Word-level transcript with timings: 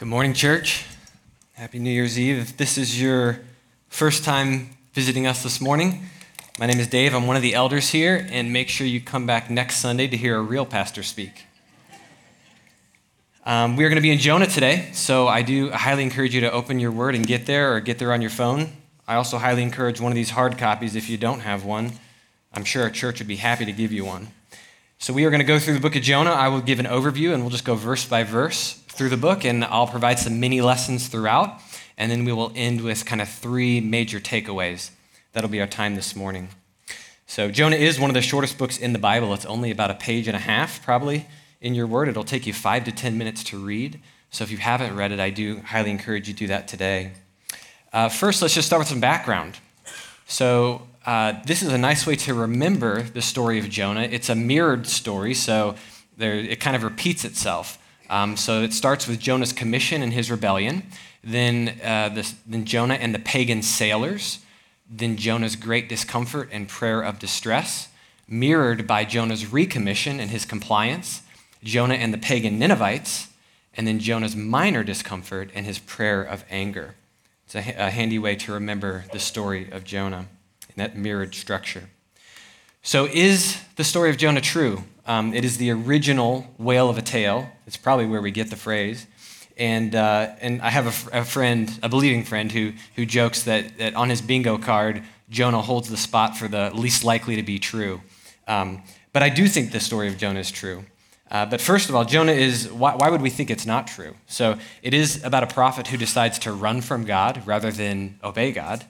Good 0.00 0.08
morning, 0.08 0.32
church. 0.32 0.86
Happy 1.52 1.78
New 1.78 1.90
Year's 1.90 2.18
Eve. 2.18 2.38
If 2.38 2.56
this 2.56 2.78
is 2.78 2.98
your 2.98 3.40
first 3.90 4.24
time 4.24 4.70
visiting 4.94 5.26
us 5.26 5.42
this 5.42 5.60
morning, 5.60 6.04
my 6.58 6.64
name 6.64 6.80
is 6.80 6.86
Dave. 6.86 7.14
I'm 7.14 7.26
one 7.26 7.36
of 7.36 7.42
the 7.42 7.52
elders 7.52 7.90
here, 7.90 8.26
and 8.30 8.50
make 8.50 8.70
sure 8.70 8.86
you 8.86 9.02
come 9.02 9.26
back 9.26 9.50
next 9.50 9.76
Sunday 9.76 10.08
to 10.08 10.16
hear 10.16 10.38
a 10.38 10.40
real 10.40 10.64
pastor 10.64 11.02
speak. 11.02 11.44
Um, 13.44 13.76
we 13.76 13.84
are 13.84 13.90
going 13.90 13.96
to 13.96 14.00
be 14.00 14.10
in 14.10 14.18
Jonah 14.18 14.46
today, 14.46 14.88
so 14.94 15.28
I 15.28 15.42
do 15.42 15.70
highly 15.70 16.02
encourage 16.02 16.34
you 16.34 16.40
to 16.40 16.50
open 16.50 16.80
your 16.80 16.92
word 16.92 17.14
and 17.14 17.26
get 17.26 17.44
there 17.44 17.74
or 17.74 17.80
get 17.80 17.98
there 17.98 18.14
on 18.14 18.22
your 18.22 18.30
phone. 18.30 18.72
I 19.06 19.16
also 19.16 19.36
highly 19.36 19.62
encourage 19.62 20.00
one 20.00 20.12
of 20.12 20.16
these 20.16 20.30
hard 20.30 20.56
copies 20.56 20.96
if 20.96 21.10
you 21.10 21.18
don't 21.18 21.40
have 21.40 21.66
one. 21.66 21.92
I'm 22.54 22.64
sure 22.64 22.84
our 22.84 22.90
church 22.90 23.18
would 23.18 23.28
be 23.28 23.36
happy 23.36 23.66
to 23.66 23.72
give 23.72 23.92
you 23.92 24.06
one. 24.06 24.28
So 24.98 25.12
we 25.12 25.26
are 25.26 25.30
going 25.30 25.40
to 25.40 25.46
go 25.46 25.58
through 25.58 25.74
the 25.74 25.80
book 25.80 25.94
of 25.94 26.00
Jonah. 26.00 26.30
I 26.30 26.48
will 26.48 26.62
give 26.62 26.80
an 26.80 26.86
overview, 26.86 27.34
and 27.34 27.42
we'll 27.42 27.50
just 27.50 27.66
go 27.66 27.74
verse 27.74 28.06
by 28.06 28.22
verse 28.22 28.79
through 29.00 29.08
the 29.08 29.16
book, 29.16 29.46
and 29.46 29.64
I'll 29.64 29.86
provide 29.86 30.18
some 30.18 30.40
mini 30.40 30.60
lessons 30.60 31.08
throughout, 31.08 31.58
and 31.96 32.12
then 32.12 32.26
we 32.26 32.34
will 32.34 32.52
end 32.54 32.82
with 32.82 33.06
kind 33.06 33.22
of 33.22 33.30
three 33.30 33.80
major 33.80 34.20
takeaways. 34.20 34.90
That'll 35.32 35.48
be 35.48 35.58
our 35.58 35.66
time 35.66 35.94
this 35.94 36.14
morning. 36.14 36.50
So, 37.26 37.50
Jonah 37.50 37.76
is 37.76 37.98
one 37.98 38.10
of 38.10 38.14
the 38.14 38.20
shortest 38.20 38.58
books 38.58 38.76
in 38.76 38.92
the 38.92 38.98
Bible. 38.98 39.32
It's 39.32 39.46
only 39.46 39.70
about 39.70 39.90
a 39.90 39.94
page 39.94 40.28
and 40.28 40.36
a 40.36 40.40
half, 40.40 40.84
probably, 40.84 41.26
in 41.62 41.74
your 41.74 41.86
word. 41.86 42.08
It'll 42.08 42.24
take 42.24 42.46
you 42.46 42.52
five 42.52 42.84
to 42.84 42.92
10 42.92 43.16
minutes 43.16 43.42
to 43.44 43.58
read. 43.58 44.00
So, 44.30 44.44
if 44.44 44.50
you 44.50 44.58
haven't 44.58 44.94
read 44.94 45.12
it, 45.12 45.18
I 45.18 45.30
do 45.30 45.60
highly 45.60 45.90
encourage 45.90 46.28
you 46.28 46.34
to 46.34 46.38
do 46.40 46.46
that 46.48 46.68
today. 46.68 47.12
Uh, 47.94 48.10
first, 48.10 48.42
let's 48.42 48.52
just 48.52 48.66
start 48.66 48.80
with 48.80 48.88
some 48.88 49.00
background. 49.00 49.60
So, 50.26 50.86
uh, 51.06 51.40
this 51.46 51.62
is 51.62 51.72
a 51.72 51.78
nice 51.78 52.06
way 52.06 52.16
to 52.16 52.34
remember 52.34 53.00
the 53.00 53.22
story 53.22 53.58
of 53.58 53.70
Jonah. 53.70 54.02
It's 54.02 54.28
a 54.28 54.34
mirrored 54.34 54.86
story, 54.86 55.32
so 55.32 55.76
there, 56.18 56.34
it 56.34 56.60
kind 56.60 56.76
of 56.76 56.82
repeats 56.82 57.24
itself. 57.24 57.78
Um, 58.10 58.36
so 58.36 58.62
it 58.62 58.72
starts 58.72 59.06
with 59.06 59.20
Jonah's 59.20 59.52
commission 59.52 60.02
and 60.02 60.12
his 60.12 60.32
rebellion, 60.32 60.82
then, 61.22 61.80
uh, 61.82 62.08
the, 62.08 62.30
then 62.44 62.64
Jonah 62.64 62.94
and 62.94 63.14
the 63.14 63.20
pagan 63.20 63.62
sailors, 63.62 64.40
then 64.90 65.16
Jonah's 65.16 65.54
great 65.54 65.88
discomfort 65.88 66.48
and 66.50 66.68
prayer 66.68 67.00
of 67.00 67.20
distress, 67.20 67.88
mirrored 68.26 68.84
by 68.88 69.04
Jonah's 69.04 69.44
recommission 69.44 70.18
and 70.18 70.30
his 70.30 70.44
compliance, 70.44 71.22
Jonah 71.62 71.94
and 71.94 72.12
the 72.12 72.18
pagan 72.18 72.58
Ninevites, 72.58 73.28
and 73.74 73.86
then 73.86 74.00
Jonah's 74.00 74.34
minor 74.34 74.82
discomfort 74.82 75.50
and 75.54 75.64
his 75.64 75.78
prayer 75.78 76.20
of 76.20 76.44
anger. 76.50 76.96
It's 77.46 77.54
a, 77.54 77.86
a 77.86 77.90
handy 77.90 78.18
way 78.18 78.34
to 78.36 78.52
remember 78.52 79.04
the 79.12 79.20
story 79.20 79.70
of 79.70 79.84
Jonah 79.84 80.26
in 80.68 80.74
that 80.76 80.96
mirrored 80.96 81.36
structure. 81.36 81.90
So, 82.82 83.06
is 83.06 83.60
the 83.76 83.84
story 83.84 84.10
of 84.10 84.16
Jonah 84.16 84.40
true? 84.40 84.84
Um, 85.10 85.34
it 85.34 85.44
is 85.44 85.56
the 85.56 85.72
original 85.72 86.46
whale 86.56 86.88
of 86.88 86.96
a 86.96 87.02
tale. 87.02 87.50
It's 87.66 87.76
probably 87.76 88.06
where 88.06 88.22
we 88.22 88.30
get 88.30 88.48
the 88.48 88.54
phrase. 88.54 89.08
And, 89.56 89.92
uh, 89.96 90.36
and 90.40 90.62
I 90.62 90.70
have 90.70 90.86
a, 90.86 91.18
a, 91.18 91.24
friend, 91.24 91.68
a 91.82 91.88
believing 91.88 92.22
friend, 92.22 92.52
who, 92.52 92.74
who 92.94 93.04
jokes 93.04 93.42
that, 93.42 93.76
that 93.78 93.96
on 93.96 94.08
his 94.08 94.22
bingo 94.22 94.56
card, 94.56 95.02
Jonah 95.28 95.62
holds 95.62 95.88
the 95.90 95.96
spot 95.96 96.36
for 96.36 96.46
the 96.46 96.70
least 96.74 97.02
likely 97.02 97.34
to 97.34 97.42
be 97.42 97.58
true. 97.58 98.02
Um, 98.46 98.84
but 99.12 99.24
I 99.24 99.30
do 99.30 99.48
think 99.48 99.72
the 99.72 99.80
story 99.80 100.06
of 100.06 100.16
Jonah 100.16 100.38
is 100.38 100.52
true. 100.52 100.84
Uh, 101.28 101.44
but 101.44 101.60
first 101.60 101.88
of 101.88 101.96
all, 101.96 102.04
Jonah 102.04 102.30
is, 102.30 102.70
why, 102.70 102.94
why, 102.94 103.10
would 103.10 103.20
we 103.20 103.30
think 103.30 103.50
it's 103.50 103.66
not 103.66 103.88
true? 103.88 104.14
So 104.28 104.58
it 104.80 104.94
is 104.94 105.24
about 105.24 105.42
a 105.42 105.48
prophet 105.48 105.88
who 105.88 105.96
decides 105.96 106.38
to 106.40 106.52
run 106.52 106.82
from 106.82 107.04
God 107.04 107.42
rather 107.44 107.72
than 107.72 108.20
obey 108.22 108.52
God, 108.52 108.84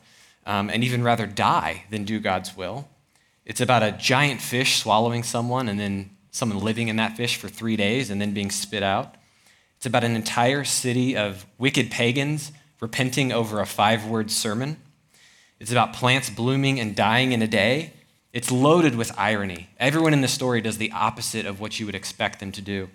um, 0.44 0.68
and 0.68 0.84
even 0.84 1.02
rather 1.02 1.26
die 1.26 1.84
than 1.88 2.04
do 2.04 2.20
God's 2.20 2.54
will. 2.54 2.86
It's 3.50 3.60
about 3.60 3.82
a 3.82 3.90
giant 3.90 4.40
fish 4.40 4.78
swallowing 4.78 5.24
someone 5.24 5.68
and 5.68 5.80
then 5.80 6.10
someone 6.30 6.60
living 6.60 6.86
in 6.86 6.94
that 6.96 7.16
fish 7.16 7.34
for 7.34 7.48
three 7.48 7.74
days 7.74 8.08
and 8.08 8.20
then 8.20 8.32
being 8.32 8.48
spit 8.48 8.84
out. 8.84 9.16
It's 9.76 9.86
about 9.86 10.04
an 10.04 10.14
entire 10.14 10.62
city 10.62 11.16
of 11.16 11.44
wicked 11.58 11.90
pagans 11.90 12.52
repenting 12.78 13.32
over 13.32 13.58
a 13.58 13.66
five 13.66 14.06
word 14.06 14.30
sermon. 14.30 14.76
It's 15.58 15.72
about 15.72 15.94
plants 15.94 16.30
blooming 16.30 16.78
and 16.78 16.94
dying 16.94 17.32
in 17.32 17.42
a 17.42 17.48
day. 17.48 17.94
It's 18.32 18.52
loaded 18.52 18.94
with 18.94 19.10
irony. 19.18 19.68
Everyone 19.80 20.12
in 20.12 20.20
the 20.20 20.28
story 20.28 20.60
does 20.60 20.78
the 20.78 20.92
opposite 20.92 21.44
of 21.44 21.58
what 21.58 21.80
you 21.80 21.86
would 21.86 21.96
expect 21.96 22.38
them 22.38 22.52
to 22.52 22.62
do. 22.62 22.88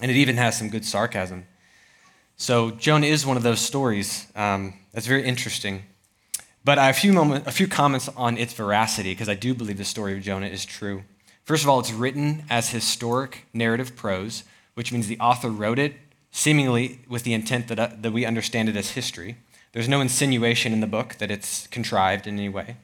And 0.00 0.10
it 0.10 0.16
even 0.16 0.38
has 0.38 0.56
some 0.56 0.70
good 0.70 0.86
sarcasm. 0.86 1.44
So, 2.38 2.70
Jonah 2.70 3.06
is 3.06 3.26
one 3.26 3.36
of 3.36 3.42
those 3.42 3.60
stories 3.60 4.28
um, 4.34 4.72
that's 4.94 5.06
very 5.06 5.24
interesting. 5.24 5.82
But 6.64 6.78
a 6.78 6.92
few, 6.94 7.12
moment, 7.12 7.46
a 7.46 7.50
few 7.50 7.68
comments 7.68 8.08
on 8.16 8.38
its 8.38 8.54
veracity, 8.54 9.12
because 9.12 9.28
I 9.28 9.34
do 9.34 9.54
believe 9.54 9.76
the 9.76 9.84
story 9.84 10.16
of 10.16 10.22
Jonah 10.22 10.46
is 10.46 10.64
true. 10.64 11.02
First 11.44 11.62
of 11.62 11.68
all, 11.68 11.78
it's 11.78 11.92
written 11.92 12.44
as 12.48 12.70
historic 12.70 13.46
narrative 13.52 13.94
prose, 13.94 14.44
which 14.72 14.90
means 14.90 15.06
the 15.06 15.20
author 15.20 15.50
wrote 15.50 15.78
it 15.78 15.94
seemingly 16.30 17.00
with 17.06 17.22
the 17.22 17.34
intent 17.34 17.68
that, 17.68 17.78
uh, 17.78 17.90
that 18.00 18.12
we 18.12 18.24
understand 18.24 18.70
it 18.70 18.76
as 18.76 18.92
history. 18.92 19.36
There's 19.72 19.88
no 19.88 20.00
insinuation 20.00 20.72
in 20.72 20.80
the 20.80 20.86
book 20.86 21.16
that 21.18 21.30
it's 21.30 21.66
contrived 21.66 22.26
in 22.26 22.38
any 22.38 22.48
way. 22.48 22.76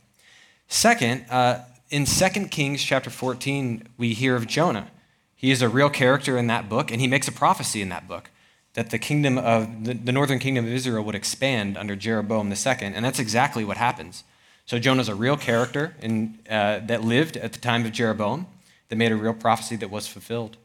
Second, 0.69 1.25
uh, 1.31 1.61
in 1.89 2.05
2 2.05 2.51
Kings 2.51 2.83
chapter 2.83 3.11
14, 3.11 3.89
we 3.97 4.13
hear 4.13 4.37
of 4.37 4.47
Jonah. 4.47 4.91
He 5.35 5.51
is 5.51 5.63
a 5.63 5.69
real 5.71 5.89
character 5.89 6.37
in 6.37 6.49
that 6.49 6.69
book, 6.69 6.91
and 6.91 7.01
he 7.01 7.07
makes 7.07 7.29
a 7.29 7.33
prophecy 7.33 7.81
in 7.81 7.89
that 7.89 8.07
book 8.07 8.31
that 8.75 8.91
the 8.91 8.99
kingdom 8.99 9.37
of 9.39 9.85
the, 9.85 9.95
the 9.95 10.13
northern 10.13 10.39
kingdom 10.39 10.65
of 10.65 10.73
Israel 10.73 11.05
would 11.05 11.15
expand 11.15 11.77
under 11.77 11.97
Jeroboam 11.97 12.53
II, 12.53 12.75
and 12.81 13.05
that's 13.05 13.19
exactly 13.19 13.65
what 13.65 13.77
happens. 13.77 14.25
So 14.67 14.79
Jonah's 14.79 15.09
a 15.09 15.15
real 15.15 15.37
character 15.37 15.97
in, 16.01 16.39
uh, 16.49 16.79
that 16.87 17.03
lived 17.03 17.37
at 17.37 17.53
the 17.53 17.59
time 17.59 17.85
of 17.85 17.93
Jeroboam, 17.93 18.47
that 18.89 18.97
made 18.97 19.11
a 19.13 19.17
real 19.17 19.35
prophecy 19.35 19.77
that 19.77 19.91
was 19.91 20.07
fulfilled. 20.07 20.57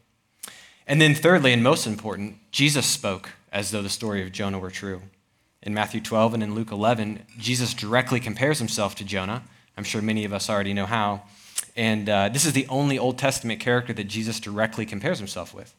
And 0.86 1.00
then, 1.00 1.14
thirdly, 1.14 1.52
and 1.52 1.62
most 1.62 1.86
important, 1.86 2.36
Jesus 2.52 2.86
spoke 2.86 3.30
as 3.50 3.72
though 3.72 3.82
the 3.82 3.88
story 3.88 4.22
of 4.22 4.30
Jonah 4.30 4.58
were 4.58 4.70
true. 4.70 5.02
In 5.62 5.74
Matthew 5.74 6.00
12 6.00 6.34
and 6.34 6.42
in 6.42 6.54
Luke 6.54 6.70
11, 6.70 7.24
Jesus 7.38 7.74
directly 7.74 8.20
compares 8.20 8.60
himself 8.60 8.94
to 8.96 9.04
Jonah. 9.04 9.42
I'm 9.76 9.82
sure 9.82 10.00
many 10.00 10.24
of 10.24 10.32
us 10.32 10.48
already 10.48 10.72
know 10.72 10.86
how. 10.86 11.22
And 11.74 12.08
uh, 12.08 12.28
this 12.28 12.44
is 12.44 12.52
the 12.52 12.68
only 12.68 12.98
Old 12.98 13.18
Testament 13.18 13.58
character 13.58 13.92
that 13.92 14.04
Jesus 14.04 14.38
directly 14.38 14.86
compares 14.86 15.18
himself 15.18 15.52
with. 15.52 15.74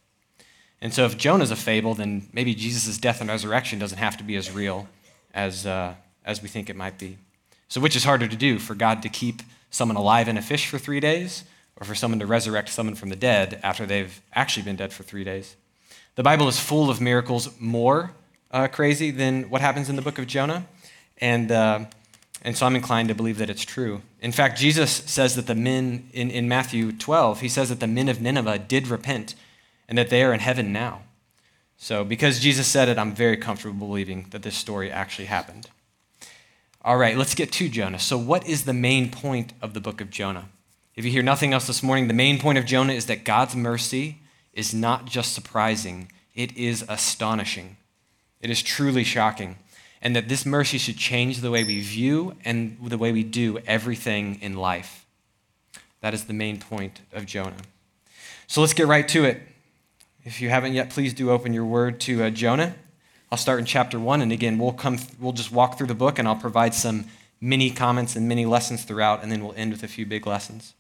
And 0.82 0.94
so, 0.94 1.06
if 1.06 1.18
Jonah's 1.18 1.52
a 1.52 1.56
fable, 1.56 1.96
then 1.96 2.28
maybe 2.32 2.54
Jesus' 2.54 2.98
death 2.98 3.20
and 3.20 3.30
resurrection 3.30 3.80
doesn't 3.80 3.98
have 3.98 4.18
to 4.18 4.24
be 4.24 4.36
as 4.36 4.52
real 4.52 4.88
as, 5.34 5.66
uh, 5.66 5.96
as 6.24 6.42
we 6.42 6.48
think 6.48 6.70
it 6.70 6.76
might 6.76 6.98
be. 6.98 7.18
So, 7.68 7.82
which 7.82 7.96
is 7.96 8.04
harder 8.04 8.28
to 8.28 8.36
do, 8.36 8.60
for 8.60 8.76
God 8.76 9.02
to 9.02 9.10
keep 9.10 9.42
someone 9.72 9.98
alive 9.98 10.28
in 10.28 10.38
a 10.38 10.42
fish 10.42 10.68
for 10.68 10.78
three 10.78 11.00
days, 11.00 11.44
or 11.80 11.86
for 11.86 11.96
someone 11.96 12.20
to 12.20 12.26
resurrect 12.26 12.70
someone 12.70 12.96
from 12.96 13.10
the 13.10 13.16
dead 13.16 13.60
after 13.64 13.86
they've 13.86 14.22
actually 14.34 14.64
been 14.64 14.76
dead 14.76 14.94
for 14.94 15.04
three 15.04 15.24
days? 15.24 15.56
The 16.16 16.24
Bible 16.24 16.48
is 16.48 16.60
full 16.60 16.90
of 16.90 17.02
miracles 17.02 17.50
more 17.60 18.12
uh, 18.52 18.68
crazy 18.68 19.12
than 19.12 19.50
what 19.50 19.62
happens 19.62 19.90
in 19.90 19.96
the 19.96 20.02
book 20.02 20.18
of 20.18 20.28
Jonah. 20.28 20.66
And, 21.20 21.52
uh, 21.52 21.86
and 22.44 22.56
so 22.56 22.66
I'm 22.66 22.76
inclined 22.76 23.10
to 23.10 23.16
believe 23.16 23.38
that 23.38 23.50
it's 23.50 23.66
true. 23.66 24.02
In 24.22 24.32
fact, 24.32 24.58
Jesus 24.58 24.92
says 24.92 25.36
that 25.36 25.48
the 25.48 25.56
men 25.56 26.10
in, 26.14 26.32
in 26.32 26.48
Matthew 26.48 26.92
12, 26.92 27.42
he 27.42 27.50
says 27.50 27.70
that 27.70 27.80
the 27.80 27.88
men 27.88 28.10
of 28.10 28.22
Nineveh 28.22 28.60
did 28.60 28.88
repent 28.88 29.36
and 29.88 29.98
that 29.98 30.10
they 30.10 30.24
are 30.24 30.34
in 30.34 30.40
heaven 30.40 30.72
now. 30.72 31.02
So, 31.78 32.04
because 32.04 32.40
Jesus 32.40 32.68
said 32.68 32.90
it, 32.90 32.98
I'm 32.98 33.14
very 33.14 33.38
comfortable 33.38 33.88
believing 33.88 34.28
that 34.32 34.42
this 34.42 34.56
story 34.56 34.92
actually 34.92 35.26
happened. 35.26 35.70
All 36.84 36.98
right, 36.98 37.18
let's 37.18 37.36
get 37.36 37.52
to 37.54 37.70
Jonah. 37.70 38.00
So, 38.00 38.18
what 38.18 38.48
is 38.48 38.66
the 38.66 38.74
main 38.74 39.12
point 39.12 39.54
of 39.62 39.74
the 39.74 39.80
book 39.80 40.02
of 40.02 40.10
Jonah? 40.10 40.50
If 40.96 41.06
you 41.06 41.12
hear 41.12 41.22
nothing 41.22 41.54
else 41.54 41.68
this 41.68 41.84
morning, 41.84 42.08
the 42.08 42.14
main 42.14 42.40
point 42.40 42.58
of 42.58 42.66
Jonah 42.66 42.94
is 42.94 43.06
that 43.06 43.24
God's 43.24 43.56
mercy 43.56 44.18
is 44.54 44.74
not 44.74 45.06
just 45.06 45.34
surprising, 45.34 46.12
it 46.34 46.58
is 46.58 46.84
astonishing. 46.90 47.78
It 48.42 48.50
is 48.50 48.64
truly 48.64 49.04
shocking. 49.04 49.58
And 50.02 50.16
that 50.16 50.30
this 50.30 50.46
mercy 50.46 50.78
should 50.78 50.98
change 50.98 51.42
the 51.42 51.52
way 51.52 51.64
we 51.64 51.82
view 51.82 52.36
and 52.44 52.78
the 52.82 52.98
way 52.98 53.12
we 53.12 53.24
do 53.24 53.60
everything 53.68 54.40
in 54.42 54.56
life. 54.56 55.06
That 56.02 56.14
is 56.14 56.26
the 56.26 56.34
main 56.34 56.60
point 56.60 57.02
of 57.12 57.26
Jonah. 57.26 57.62
So 58.48 58.62
let's 58.62 58.74
get 58.74 58.88
right 58.88 59.08
to 59.10 59.26
it. 59.26 59.42
If 60.28 60.42
you 60.42 60.50
haven't 60.50 60.74
yet, 60.74 60.90
please 60.90 61.14
do 61.14 61.32
open 61.32 61.54
your 61.54 61.64
word 61.64 62.02
to 62.02 62.26
uh, 62.26 62.30
Jonah. 62.30 62.76
I'll 63.32 63.38
start 63.38 63.60
in 63.60 63.66
chapter 63.66 63.98
one, 63.98 64.22
and 64.22 64.30
again, 64.34 64.58
we'll 64.58 64.74
come, 64.74 65.00
we'll 65.22 65.32
just 65.32 65.54
walk 65.54 65.78
through 65.78 65.88
the 65.88 65.96
book, 65.96 66.20
and 66.20 66.28
I'll 66.28 66.36
provide 66.36 66.74
some 66.74 67.06
mini 67.40 67.72
comments 67.72 68.18
and 68.18 68.28
mini 68.28 68.46
lessons 68.46 68.84
throughout, 68.84 69.24
and 69.24 69.32
then 69.32 69.42
we'll 69.42 69.54
end 69.56 69.72
with 69.72 69.84
a 69.84 69.88
few 69.88 70.06
big 70.06 70.28
lessons. 70.28 70.74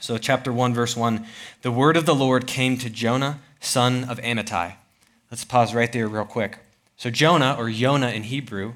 So, 0.00 0.18
chapter 0.18 0.52
one, 0.52 0.74
verse 0.74 0.94
one, 0.94 1.24
the 1.62 1.72
word 1.72 1.96
of 1.96 2.04
the 2.04 2.14
Lord 2.14 2.46
came 2.46 2.76
to 2.76 2.90
Jonah, 2.90 3.40
son 3.58 4.04
of 4.04 4.18
Amittai. 4.18 4.74
Let's 5.30 5.46
pause 5.46 5.72
right 5.72 5.90
there, 5.90 6.06
real 6.06 6.26
quick. 6.26 6.58
So, 6.98 7.08
Jonah 7.08 7.56
or 7.58 7.70
Yonah 7.70 8.10
in 8.10 8.24
Hebrew 8.24 8.74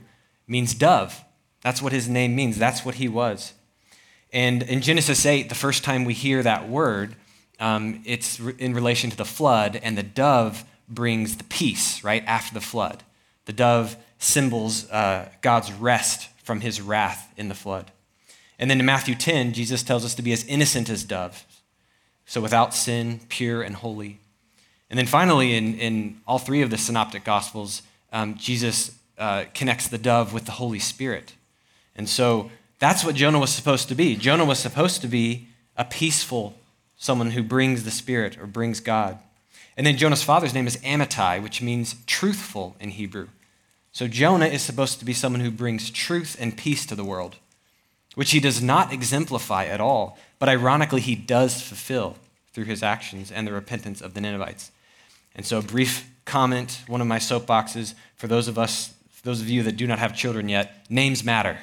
means 0.48 0.72
dove. 0.72 1.22
That's 1.60 1.82
what 1.82 1.92
his 1.92 2.08
name 2.08 2.34
means. 2.34 2.56
That's 2.56 2.82
what 2.82 2.94
he 2.94 3.08
was. 3.08 3.52
And 4.32 4.62
in 4.62 4.80
Genesis 4.80 5.26
8, 5.26 5.50
the 5.50 5.54
first 5.54 5.84
time 5.84 6.06
we 6.06 6.14
hear 6.14 6.42
that 6.42 6.66
word, 6.66 7.14
um, 7.60 8.02
it's 8.04 8.38
in 8.38 8.74
relation 8.74 9.10
to 9.10 9.16
the 9.16 9.24
flood, 9.24 9.80
and 9.82 9.96
the 9.96 10.02
dove 10.02 10.64
brings 10.88 11.36
the 11.36 11.44
peace, 11.44 12.02
right, 12.02 12.24
after 12.26 12.54
the 12.54 12.60
flood. 12.60 13.02
The 13.44 13.52
dove 13.52 13.96
symbols 14.18 14.90
uh, 14.90 15.28
God's 15.40 15.72
rest 15.72 16.28
from 16.42 16.60
his 16.60 16.80
wrath 16.80 17.32
in 17.36 17.48
the 17.48 17.54
flood. 17.54 17.90
And 18.58 18.70
then 18.70 18.78
in 18.80 18.86
Matthew 18.86 19.14
10, 19.14 19.52
Jesus 19.52 19.82
tells 19.82 20.04
us 20.04 20.14
to 20.14 20.22
be 20.22 20.32
as 20.32 20.44
innocent 20.44 20.88
as 20.88 21.04
doves, 21.04 21.44
so 22.26 22.40
without 22.40 22.74
sin, 22.74 23.20
pure 23.28 23.62
and 23.62 23.76
holy. 23.76 24.20
And 24.90 24.98
then 24.98 25.06
finally, 25.06 25.54
in, 25.54 25.74
in 25.78 26.20
all 26.26 26.38
three 26.38 26.62
of 26.62 26.70
the 26.70 26.78
synoptic 26.78 27.24
gospels, 27.24 27.82
um, 28.12 28.36
Jesus 28.36 28.96
uh, 29.18 29.44
connects 29.54 29.88
the 29.88 29.98
dove 29.98 30.32
with 30.32 30.44
the 30.44 30.52
Holy 30.52 30.78
Spirit. 30.78 31.34
And 31.96 32.08
so 32.08 32.50
that's 32.78 33.04
what 33.04 33.14
Jonah 33.14 33.38
was 33.38 33.50
supposed 33.50 33.88
to 33.88 33.94
be. 33.94 34.16
Jonah 34.16 34.44
was 34.44 34.58
supposed 34.58 35.00
to 35.02 35.08
be 35.08 35.48
a 35.76 35.84
peaceful 35.84 36.54
someone 37.02 37.32
who 37.32 37.42
brings 37.42 37.82
the 37.82 37.90
Spirit 37.90 38.38
or 38.38 38.46
brings 38.46 38.78
God. 38.78 39.18
And 39.76 39.84
then 39.84 39.96
Jonah's 39.96 40.22
father's 40.22 40.54
name 40.54 40.68
is 40.68 40.76
Amittai, 40.78 41.42
which 41.42 41.60
means 41.60 41.96
truthful 42.06 42.76
in 42.78 42.90
Hebrew. 42.90 43.26
So 43.90 44.06
Jonah 44.06 44.46
is 44.46 44.62
supposed 44.62 45.00
to 45.00 45.04
be 45.04 45.12
someone 45.12 45.40
who 45.40 45.50
brings 45.50 45.90
truth 45.90 46.36
and 46.38 46.56
peace 46.56 46.86
to 46.86 46.94
the 46.94 47.02
world, 47.02 47.38
which 48.14 48.30
he 48.30 48.38
does 48.38 48.62
not 48.62 48.92
exemplify 48.92 49.64
at 49.64 49.80
all, 49.80 50.16
but 50.38 50.48
ironically, 50.48 51.00
he 51.00 51.16
does 51.16 51.60
fulfill 51.60 52.18
through 52.52 52.66
his 52.66 52.84
actions 52.84 53.32
and 53.32 53.48
the 53.48 53.52
repentance 53.52 54.00
of 54.00 54.14
the 54.14 54.20
Ninevites. 54.20 54.70
And 55.34 55.44
so, 55.44 55.58
a 55.58 55.62
brief 55.62 56.08
comment, 56.24 56.82
one 56.86 57.00
of 57.00 57.08
my 57.08 57.18
soapboxes 57.18 57.94
for 58.14 58.28
those 58.28 58.46
of 58.46 58.58
us, 58.60 58.94
those 59.24 59.40
of 59.40 59.48
you 59.48 59.64
that 59.64 59.76
do 59.76 59.88
not 59.88 59.98
have 59.98 60.16
children 60.16 60.48
yet, 60.48 60.86
names 60.88 61.24
matter. 61.24 61.58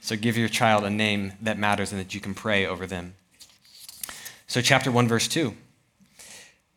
So, 0.00 0.14
give 0.14 0.36
your 0.36 0.48
child 0.48 0.84
a 0.84 0.90
name 0.90 1.32
that 1.40 1.58
matters 1.58 1.90
and 1.90 2.00
that 2.00 2.14
you 2.14 2.20
can 2.20 2.34
pray 2.34 2.64
over 2.64 2.86
them. 2.86 3.14
So, 4.46 4.60
chapter 4.60 4.90
1, 4.90 5.08
verse 5.08 5.28
2. 5.28 5.54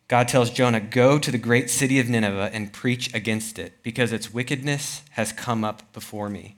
God 0.08 0.28
tells 0.28 0.50
Jonah, 0.50 0.80
Go 0.80 1.20
to 1.20 1.32
the 1.32 1.38
great 1.38 1.70
city 1.70 2.00
of 2.00 2.10
Nineveh 2.10 2.50
and 2.52 2.74
preach 2.74 3.14
against 3.14 3.60
it, 3.60 3.84
because 3.84 4.12
its 4.12 4.34
wickedness 4.34 5.04
has 5.12 5.32
come 5.32 5.64
up 5.64 5.94
before 5.94 6.30
me. 6.30 6.58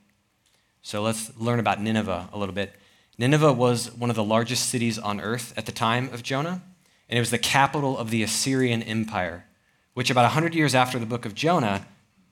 So 0.81 1.01
let's 1.01 1.37
learn 1.37 1.59
about 1.59 1.81
Nineveh 1.81 2.29
a 2.31 2.37
little 2.37 2.55
bit. 2.55 2.75
Nineveh 3.17 3.53
was 3.53 3.91
one 3.91 4.09
of 4.09 4.15
the 4.15 4.23
largest 4.23 4.69
cities 4.69 4.97
on 4.97 5.19
earth 5.19 5.53
at 5.57 5.65
the 5.65 5.71
time 5.71 6.11
of 6.13 6.23
Jonah, 6.23 6.61
and 7.09 7.17
it 7.17 7.21
was 7.21 7.31
the 7.31 7.37
capital 7.37 7.97
of 7.97 8.09
the 8.09 8.23
Assyrian 8.23 8.81
Empire 8.81 9.45
which 9.93 10.09
about 10.09 10.23
100 10.23 10.55
years 10.55 10.73
after 10.73 10.97
the 10.99 11.05
book 11.05 11.25
of 11.25 11.35
Jonah, 11.35 11.85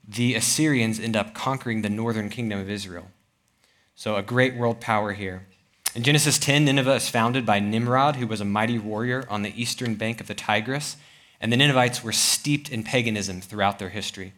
the 0.06 0.34
Assyrians 0.34 0.98
end 0.98 1.16
up 1.16 1.34
conquering 1.34 1.82
the 1.82 1.90
northern 1.90 2.28
kingdom 2.28 2.58
of 2.58 2.70
Israel. 2.70 3.10
So, 3.94 4.16
a 4.16 4.22
great 4.22 4.56
world 4.56 4.80
power 4.80 5.12
here. 5.12 5.46
In 5.92 6.04
Genesis 6.04 6.38
10, 6.38 6.66
Nineveh 6.66 6.94
is 6.94 7.08
founded 7.08 7.44
by 7.44 7.58
Nimrod, 7.58 8.16
who 8.16 8.28
was 8.28 8.40
a 8.40 8.44
mighty 8.44 8.78
warrior 8.78 9.24
on 9.28 9.42
the 9.42 9.60
eastern 9.60 9.96
bank 9.96 10.20
of 10.20 10.28
the 10.28 10.34
Tigris, 10.34 10.96
and 11.40 11.52
the 11.52 11.56
Ninevites 11.56 12.04
were 12.04 12.12
steeped 12.12 12.70
in 12.70 12.84
paganism 12.84 13.40
throughout 13.40 13.80
their 13.80 13.88
history. 13.88 14.32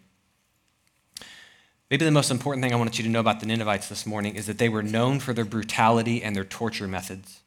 Maybe 1.90 2.06
the 2.06 2.10
most 2.10 2.30
important 2.30 2.64
thing 2.64 2.72
I 2.72 2.76
want 2.76 2.96
you 2.96 3.04
to 3.04 3.10
know 3.10 3.20
about 3.20 3.40
the 3.40 3.46
Ninevites 3.46 3.90
this 3.90 4.06
morning 4.06 4.34
is 4.34 4.46
that 4.46 4.56
they 4.56 4.70
were 4.70 4.82
known 4.82 5.20
for 5.20 5.34
their 5.34 5.44
brutality 5.44 6.22
and 6.22 6.34
their 6.34 6.44
torture 6.44 6.88
methods. 6.88 7.40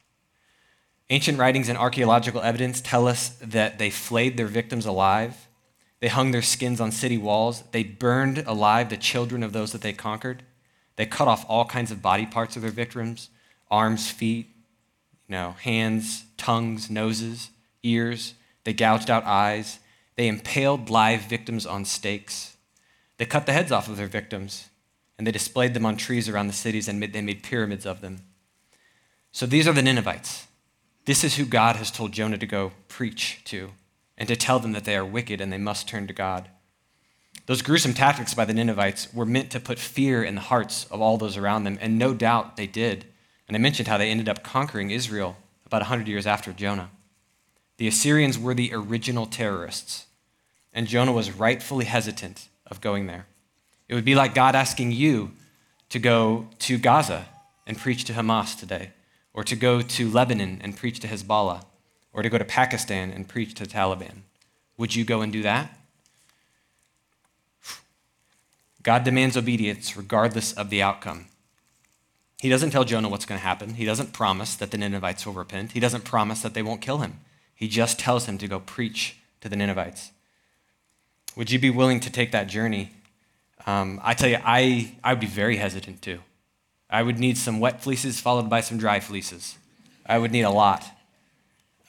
Ancient 1.10 1.40
writings 1.40 1.68
and 1.68 1.78
archaeological 1.78 2.42
evidence 2.42 2.82
tell 2.82 3.08
us 3.08 3.30
that 3.42 3.80
they 3.80 3.90
flayed 3.90 4.38
their 4.38 4.46
victims 4.46 4.86
alive, 4.86 5.48
they 6.00 6.10
hung 6.10 6.30
their 6.30 6.44
skins 6.44 6.80
on 6.80 6.92
city 6.92 7.18
walls. 7.18 7.64
They 7.72 7.82
burned 7.82 8.40
alive 8.46 8.90
the 8.90 8.98
children 8.98 9.42
of 9.42 9.54
those 9.54 9.72
that 9.72 9.82
they 9.82 9.94
conquered. 9.94 10.44
They 10.98 11.08
cut 11.08 11.28
off 11.28 11.46
all 11.50 11.66
kinds 11.66 11.90
of 11.90 12.04
body 12.04 12.28
parts 12.28 12.56
of 12.56 12.62
their 12.62 12.70
victims 12.70 13.30
arms, 13.76 14.10
feet, 14.10 14.48
you 15.28 15.34
know, 15.34 15.52
hands, 15.62 16.24
tongues, 16.38 16.90
noses, 16.90 17.50
ears. 17.84 18.34
They 18.64 18.74
gouged 18.74 19.10
out 19.10 19.26
eyes. 19.26 19.80
They 20.16 20.28
impaled 20.28 20.90
live 20.90 21.22
victims 21.22 21.66
on 21.66 21.84
stakes. 21.84 22.56
They 23.18 23.26
cut 23.26 23.46
the 23.46 23.54
heads 23.54 23.72
off 23.72 23.90
of 23.90 23.98
their 23.98 24.08
victims 24.08 24.70
and 25.18 25.28
they 25.28 25.32
displayed 25.32 25.74
them 25.74 25.86
on 25.86 25.98
trees 25.98 26.30
around 26.30 26.48
the 26.48 26.54
cities 26.54 26.88
and 26.88 27.02
they 27.02 27.22
made 27.22 27.44
pyramids 27.44 27.86
of 27.86 28.02
them. 28.02 28.22
So 29.32 29.46
these 29.46 29.68
are 29.68 29.74
the 29.74 29.82
Ninevites. 29.82 30.48
This 31.06 31.24
is 31.24 31.36
who 31.36 31.46
God 31.46 31.76
has 31.76 31.92
told 31.92 32.14
Jonah 32.14 32.38
to 32.38 32.48
go 32.48 32.72
preach 32.88 33.42
to 33.46 33.72
and 34.18 34.28
to 34.30 34.36
tell 34.36 34.60
them 34.60 34.72
that 34.72 34.86
they 34.86 34.96
are 34.96 35.06
wicked 35.06 35.42
and 35.42 35.52
they 35.52 35.58
must 35.58 35.88
turn 35.88 36.08
to 36.08 36.14
God. 36.14 36.50
Those 37.46 37.62
gruesome 37.62 37.94
tactics 37.94 38.34
by 38.34 38.46
the 38.46 38.54
Ninevites 38.54 39.14
were 39.14 39.26
meant 39.26 39.52
to 39.52 39.60
put 39.60 39.78
fear 39.78 40.24
in 40.24 40.36
the 40.36 40.42
hearts 40.42 40.86
of 40.90 41.02
all 41.02 41.18
those 41.18 41.38
around 41.38 41.64
them, 41.64 41.78
and 41.80 42.00
no 42.00 42.14
doubt 42.14 42.58
they 42.58 42.66
did. 42.66 43.06
And 43.48 43.56
I 43.56 43.60
mentioned 43.60 43.88
how 43.88 43.98
they 43.98 44.10
ended 44.10 44.30
up 44.30 44.44
conquering 44.44 44.92
Israel 44.92 45.38
about 45.66 45.82
100 45.82 46.08
years 46.08 46.28
after 46.28 46.52
Jonah. 46.52 46.90
The 47.78 47.88
Assyrians 47.88 48.40
were 48.40 48.54
the 48.54 48.72
original 48.74 49.26
terrorists, 49.26 50.06
and 50.74 50.88
Jonah 50.88 51.12
was 51.12 51.32
rightfully 51.32 51.86
hesitant 51.86 52.48
of 52.68 52.82
going 52.82 53.08
there. 53.08 53.28
It 53.88 53.96
would 53.96 54.06
be 54.06 54.16
like 54.16 54.34
God 54.34 54.56
asking 54.56 54.92
you 54.92 55.32
to 55.90 56.00
go 56.00 56.48
to 56.60 56.78
Gaza 56.78 57.26
and 57.68 57.78
preach 57.78 58.06
to 58.06 58.14
Hamas 58.14 58.58
today, 58.58 58.92
or 59.34 59.44
to 59.44 59.56
go 59.56 59.82
to 59.82 60.10
Lebanon 60.10 60.60
and 60.64 60.78
preach 60.78 61.00
to 61.02 61.08
Hezbollah 61.08 61.64
or 62.16 62.24
to 62.24 62.30
go 62.30 62.38
to 62.38 62.46
Pakistan 62.46 63.12
and 63.12 63.28
preach 63.28 63.54
to 63.56 63.66
Taliban. 63.66 64.22
Would 64.78 64.96
you 64.96 65.04
go 65.04 65.22
and 65.22 65.34
do 65.34 65.42
that? 65.42 65.78
God 68.82 69.04
demands 69.04 69.36
obedience 69.36 69.98
regardless 69.98 70.54
of 70.54 70.70
the 70.70 70.82
outcome. 70.82 71.28
He 72.40 72.50
doesn't 72.50 72.72
tell 72.72 72.84
Jonah 72.84 73.10
what's 73.10 73.26
going 73.26 73.40
to 73.40 73.46
happen. 73.46 73.76
He 73.76 73.86
doesn't 73.86 74.14
promise 74.14 74.56
that 74.56 74.72
the 74.72 74.78
Ninevites 74.78 75.26
will 75.26 75.34
repent. 75.34 75.72
He 75.72 75.80
doesn't 75.80 76.04
promise 76.04 76.42
that 76.42 76.54
they 76.54 76.62
won't 76.62 76.82
kill 76.82 77.00
him. 77.00 77.20
He 77.56 77.68
just 77.68 77.98
tells 77.98 78.26
him 78.26 78.38
to 78.40 78.48
go 78.48 78.60
preach 78.60 79.18
to 79.42 79.50
the 79.50 79.56
Ninevites. 79.56 80.12
Would 81.36 81.50
you 81.52 81.60
be 81.60 81.70
willing 81.70 82.00
to 82.02 82.12
take 82.12 82.32
that 82.32 82.48
journey? 82.48 82.92
Um, 83.66 84.00
I 84.04 84.14
tell 84.14 84.30
you, 84.30 84.38
I, 84.44 84.96
I 85.04 85.14
would 85.14 85.20
be 85.20 85.28
very 85.28 85.58
hesitant 85.58 86.02
to. 86.04 86.20
I 86.90 87.04
would 87.04 87.18
need 87.18 87.38
some 87.38 87.60
wet 87.60 87.82
fleeces 87.82 88.20
followed 88.20 88.50
by 88.50 88.62
some 88.62 88.78
dry 88.78 89.00
fleeces. 89.00 89.58
I 90.06 90.18
would 90.18 90.32
need 90.32 90.44
a 90.44 90.52
lot. 90.52 90.86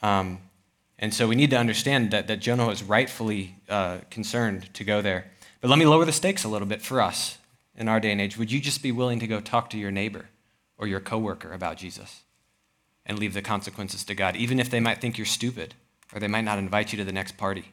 Um, 0.01 0.39
and 0.97 1.13
so 1.13 1.27
we 1.27 1.35
need 1.35 1.51
to 1.51 1.57
understand 1.57 2.11
that, 2.11 2.27
that 2.27 2.39
Jonah 2.39 2.65
was 2.65 2.81
rightfully 2.81 3.55
uh, 3.69 3.99
concerned 4.09 4.73
to 4.73 4.83
go 4.83 5.01
there. 5.01 5.25
But 5.61 5.69
let 5.69 5.77
me 5.77 5.85
lower 5.85 6.05
the 6.05 6.11
stakes 6.11 6.43
a 6.43 6.47
little 6.47 6.67
bit 6.67 6.81
for 6.81 7.01
us 7.01 7.37
in 7.75 7.87
our 7.87 7.99
day 7.99 8.11
and 8.11 8.19
age. 8.19 8.37
Would 8.37 8.51
you 8.51 8.59
just 8.59 8.81
be 8.81 8.91
willing 8.91 9.19
to 9.19 9.27
go 9.27 9.39
talk 9.39 9.69
to 9.71 9.77
your 9.77 9.91
neighbor 9.91 10.25
or 10.77 10.87
your 10.87 10.99
coworker 10.99 11.53
about 11.53 11.77
Jesus 11.77 12.21
and 13.05 13.17
leave 13.17 13.33
the 13.33 13.41
consequences 13.41 14.03
to 14.03 14.15
God, 14.15 14.35
even 14.35 14.59
if 14.59 14.69
they 14.69 14.79
might 14.79 14.99
think 14.99 15.17
you're 15.17 15.25
stupid 15.25 15.73
or 16.13 16.19
they 16.19 16.27
might 16.27 16.43
not 16.43 16.59
invite 16.59 16.91
you 16.91 16.97
to 16.97 17.05
the 17.05 17.11
next 17.11 17.37
party? 17.37 17.71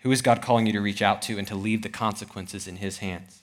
Who 0.00 0.12
is 0.12 0.22
God 0.22 0.40
calling 0.40 0.66
you 0.66 0.72
to 0.72 0.80
reach 0.80 1.02
out 1.02 1.20
to 1.22 1.38
and 1.38 1.46
to 1.48 1.54
leave 1.54 1.82
the 1.82 1.88
consequences 1.88 2.66
in 2.66 2.76
his 2.76 2.98
hands? 2.98 3.42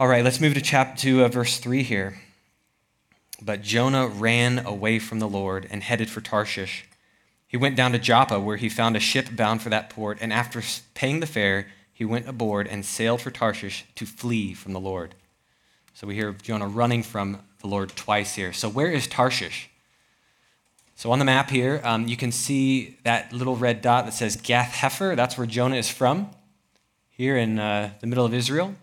All 0.00 0.08
right, 0.08 0.24
let's 0.24 0.40
move 0.40 0.54
to 0.54 0.60
chapter 0.60 1.00
2, 1.00 1.24
uh, 1.24 1.28
verse 1.28 1.58
3 1.58 1.84
here. 1.84 2.18
But 3.40 3.62
Jonah 3.62 4.08
ran 4.08 4.58
away 4.58 4.98
from 4.98 5.20
the 5.20 5.28
Lord 5.28 5.68
and 5.70 5.82
headed 5.82 6.10
for 6.10 6.20
Tarshish. 6.20 6.86
He 7.46 7.56
went 7.56 7.76
down 7.76 7.92
to 7.92 7.98
Joppa, 7.98 8.40
where 8.40 8.56
he 8.56 8.68
found 8.68 8.96
a 8.96 9.00
ship 9.00 9.36
bound 9.36 9.62
for 9.62 9.68
that 9.68 9.90
port, 9.90 10.18
and 10.20 10.32
after 10.32 10.62
paying 10.94 11.20
the 11.20 11.26
fare, 11.26 11.68
he 11.92 12.04
went 12.04 12.28
aboard 12.28 12.66
and 12.66 12.84
sailed 12.84 13.20
for 13.20 13.30
Tarshish 13.30 13.84
to 13.94 14.06
flee 14.06 14.54
from 14.54 14.72
the 14.72 14.80
Lord. 14.80 15.14
So 15.94 16.06
we 16.06 16.14
hear 16.14 16.28
of 16.28 16.42
Jonah 16.42 16.66
running 16.66 17.02
from 17.02 17.40
the 17.60 17.66
Lord 17.66 17.94
twice 17.96 18.34
here. 18.34 18.52
So, 18.52 18.68
where 18.68 18.90
is 18.90 19.06
Tarshish? 19.06 19.70
So, 20.96 21.12
on 21.12 21.18
the 21.18 21.24
map 21.24 21.50
here, 21.50 21.80
um, 21.84 22.08
you 22.08 22.16
can 22.16 22.32
see 22.32 22.98
that 23.04 23.32
little 23.32 23.56
red 23.56 23.82
dot 23.82 24.04
that 24.04 24.14
says 24.14 24.36
Gath 24.36 24.74
Hepher. 24.74 25.16
That's 25.16 25.36
where 25.36 25.46
Jonah 25.46 25.76
is 25.76 25.88
from, 25.88 26.30
here 27.10 27.36
in 27.36 27.58
uh, 27.58 27.90
the 28.00 28.06
middle 28.06 28.24
of 28.24 28.34
Israel 28.34 28.74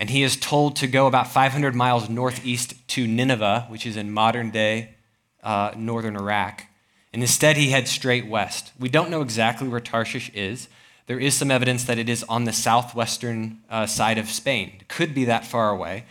and 0.00 0.08
he 0.08 0.22
is 0.22 0.34
told 0.34 0.76
to 0.76 0.86
go 0.86 1.06
about 1.06 1.28
500 1.28 1.74
miles 1.74 2.08
northeast 2.08 2.74
to 2.88 3.06
Nineveh, 3.06 3.66
which 3.68 3.84
is 3.84 3.98
in 3.98 4.10
modern 4.10 4.50
day 4.50 4.94
uh, 5.42 5.72
northern 5.76 6.16
Iraq. 6.16 6.64
And 7.12 7.20
instead, 7.20 7.58
he 7.58 7.70
heads 7.70 7.90
straight 7.90 8.26
west. 8.26 8.72
We 8.80 8.88
don't 8.88 9.10
know 9.10 9.20
exactly 9.20 9.68
where 9.68 9.78
Tarshish 9.78 10.30
is. 10.30 10.68
There 11.06 11.20
is 11.20 11.34
some 11.34 11.50
evidence 11.50 11.84
that 11.84 11.98
it 11.98 12.08
is 12.08 12.24
on 12.30 12.44
the 12.44 12.52
southwestern 12.52 13.58
uh, 13.68 13.84
side 13.84 14.16
of 14.16 14.30
Spain. 14.30 14.72
It 14.80 14.88
could 14.88 15.14
be 15.14 15.26
that 15.26 15.44
far 15.44 15.68
away. 15.68 16.06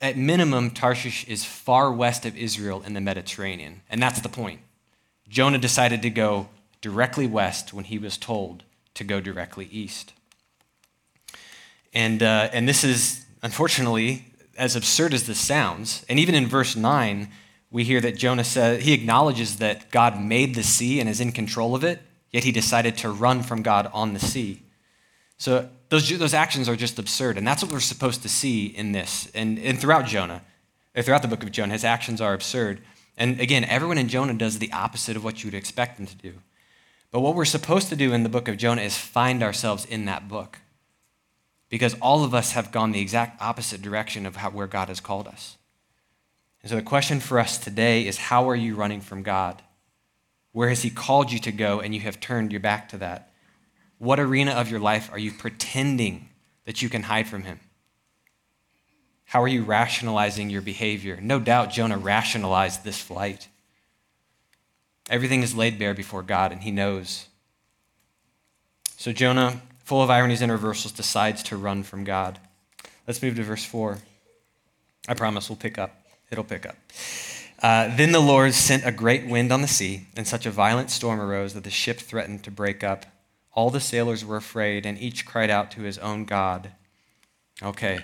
At 0.00 0.16
minimum, 0.16 0.70
Tarshish 0.70 1.24
is 1.26 1.44
far 1.44 1.92
west 1.92 2.24
of 2.24 2.36
Israel 2.36 2.82
in 2.82 2.94
the 2.94 3.00
Mediterranean. 3.00 3.82
And 3.90 4.00
that's 4.00 4.20
the 4.20 4.28
point. 4.28 4.60
Jonah 5.28 5.58
decided 5.58 6.02
to 6.02 6.10
go 6.10 6.48
directly 6.80 7.26
west 7.26 7.72
when 7.72 7.84
he 7.84 7.98
was 7.98 8.16
told 8.16 8.62
to 8.94 9.04
go 9.04 9.20
directly 9.20 9.68
east. 9.70 10.12
And, 11.92 12.22
uh, 12.22 12.48
and 12.52 12.68
this 12.68 12.84
is 12.84 13.24
unfortunately, 13.42 14.24
as 14.56 14.76
absurd 14.76 15.14
as 15.14 15.26
this 15.26 15.38
sounds, 15.38 16.04
and 16.08 16.18
even 16.18 16.34
in 16.34 16.46
verse 16.46 16.76
9, 16.76 17.28
we 17.70 17.84
hear 17.84 18.00
that 18.00 18.16
Jonah 18.16 18.44
says, 18.44 18.82
he 18.82 18.92
acknowledges 18.92 19.56
that 19.56 19.90
God 19.90 20.20
made 20.20 20.54
the 20.54 20.62
sea 20.62 21.00
and 21.00 21.08
is 21.08 21.20
in 21.20 21.32
control 21.32 21.74
of 21.74 21.84
it, 21.84 22.00
yet 22.30 22.44
he 22.44 22.52
decided 22.52 22.96
to 22.98 23.10
run 23.10 23.42
from 23.42 23.62
God 23.62 23.90
on 23.92 24.14
the 24.14 24.20
sea. 24.20 24.62
So 25.36 25.68
those, 25.88 26.18
those 26.18 26.34
actions 26.34 26.68
are 26.68 26.76
just 26.76 26.98
absurd, 26.98 27.38
and 27.38 27.46
that's 27.46 27.62
what 27.62 27.72
we're 27.72 27.80
supposed 27.80 28.22
to 28.22 28.28
see 28.28 28.66
in 28.66 28.92
this. 28.92 29.30
And, 29.34 29.58
and 29.58 29.78
throughout 29.78 30.06
Jonah, 30.06 30.42
throughout 31.02 31.22
the 31.22 31.28
book 31.28 31.42
of 31.42 31.50
Jonah, 31.50 31.72
his 31.72 31.84
actions 31.84 32.20
are 32.20 32.34
absurd. 32.34 32.80
And 33.16 33.40
again, 33.40 33.64
everyone 33.64 33.98
in 33.98 34.08
Jonah 34.08 34.34
does 34.34 34.58
the 34.58 34.72
opposite 34.72 35.16
of 35.16 35.24
what 35.24 35.42
you 35.42 35.48
would 35.48 35.54
expect 35.54 35.96
them 35.96 36.06
to 36.06 36.16
do. 36.16 36.34
But 37.10 37.20
what 37.20 37.34
we're 37.34 37.44
supposed 37.46 37.88
to 37.88 37.96
do 37.96 38.12
in 38.12 38.22
the 38.22 38.28
book 38.28 38.48
of 38.48 38.58
Jonah 38.58 38.82
is 38.82 38.98
find 38.98 39.42
ourselves 39.42 39.84
in 39.84 40.04
that 40.04 40.28
book 40.28 40.58
because 41.70 41.94
all 42.00 42.24
of 42.24 42.34
us 42.34 42.52
have 42.52 42.72
gone 42.72 42.92
the 42.92 43.00
exact 43.00 43.40
opposite 43.40 43.82
direction 43.82 44.26
of 44.26 44.36
how, 44.36 44.50
where 44.50 44.66
God 44.66 44.88
has 44.88 45.00
called 45.00 45.26
us. 45.26 45.56
And 46.62 46.70
so 46.70 46.76
the 46.76 46.82
question 46.82 47.20
for 47.20 47.38
us 47.38 47.58
today 47.58 48.06
is 48.06 48.16
how 48.16 48.48
are 48.48 48.56
you 48.56 48.74
running 48.74 49.00
from 49.00 49.22
God? 49.22 49.62
Where 50.52 50.68
has 50.68 50.82
He 50.82 50.90
called 50.90 51.30
you 51.32 51.38
to 51.40 51.52
go 51.52 51.80
and 51.80 51.94
you 51.94 52.00
have 52.00 52.20
turned 52.20 52.52
your 52.52 52.60
back 52.60 52.88
to 52.90 52.98
that? 52.98 53.32
What 53.98 54.20
arena 54.20 54.52
of 54.52 54.70
your 54.70 54.80
life 54.80 55.10
are 55.12 55.18
you 55.18 55.32
pretending 55.32 56.28
that 56.64 56.82
you 56.82 56.88
can 56.88 57.02
hide 57.02 57.28
from 57.28 57.42
Him? 57.42 57.60
How 59.24 59.42
are 59.42 59.48
you 59.48 59.62
rationalizing 59.62 60.48
your 60.48 60.62
behavior? 60.62 61.18
No 61.20 61.38
doubt 61.38 61.70
Jonah 61.70 61.98
rationalized 61.98 62.84
this 62.84 62.98
flight. 62.98 63.48
Everything 65.10 65.42
is 65.42 65.54
laid 65.54 65.78
bare 65.78 65.94
before 65.94 66.22
God, 66.22 66.52
and 66.52 66.62
He 66.62 66.70
knows. 66.70 67.26
So 68.96 69.12
Jonah, 69.12 69.60
full 69.84 70.02
of 70.02 70.10
ironies 70.10 70.42
and 70.42 70.50
reversals, 70.50 70.92
decides 70.92 71.42
to 71.44 71.56
run 71.56 71.82
from 71.82 72.04
God. 72.04 72.38
Let's 73.06 73.22
move 73.22 73.36
to 73.36 73.42
verse 73.42 73.64
4. 73.64 73.98
I 75.08 75.14
promise 75.14 75.48
we'll 75.48 75.56
pick 75.56 75.78
up. 75.78 75.94
It'll 76.30 76.44
pick 76.44 76.66
up. 76.66 76.76
Uh, 77.62 77.94
then 77.96 78.12
the 78.12 78.20
Lord 78.20 78.54
sent 78.54 78.86
a 78.86 78.92
great 78.92 79.26
wind 79.26 79.50
on 79.50 79.62
the 79.62 79.68
sea, 79.68 80.06
and 80.16 80.26
such 80.26 80.46
a 80.46 80.50
violent 80.50 80.90
storm 80.90 81.20
arose 81.20 81.54
that 81.54 81.64
the 81.64 81.70
ship 81.70 81.98
threatened 81.98 82.44
to 82.44 82.50
break 82.50 82.84
up. 82.84 83.06
All 83.58 83.70
the 83.70 83.80
sailors 83.80 84.24
were 84.24 84.36
afraid, 84.36 84.86
and 84.86 84.96
each 85.00 85.26
cried 85.26 85.50
out 85.50 85.72
to 85.72 85.80
his 85.80 85.98
own 85.98 86.24
God. 86.24 86.70
Okay, 87.60 87.98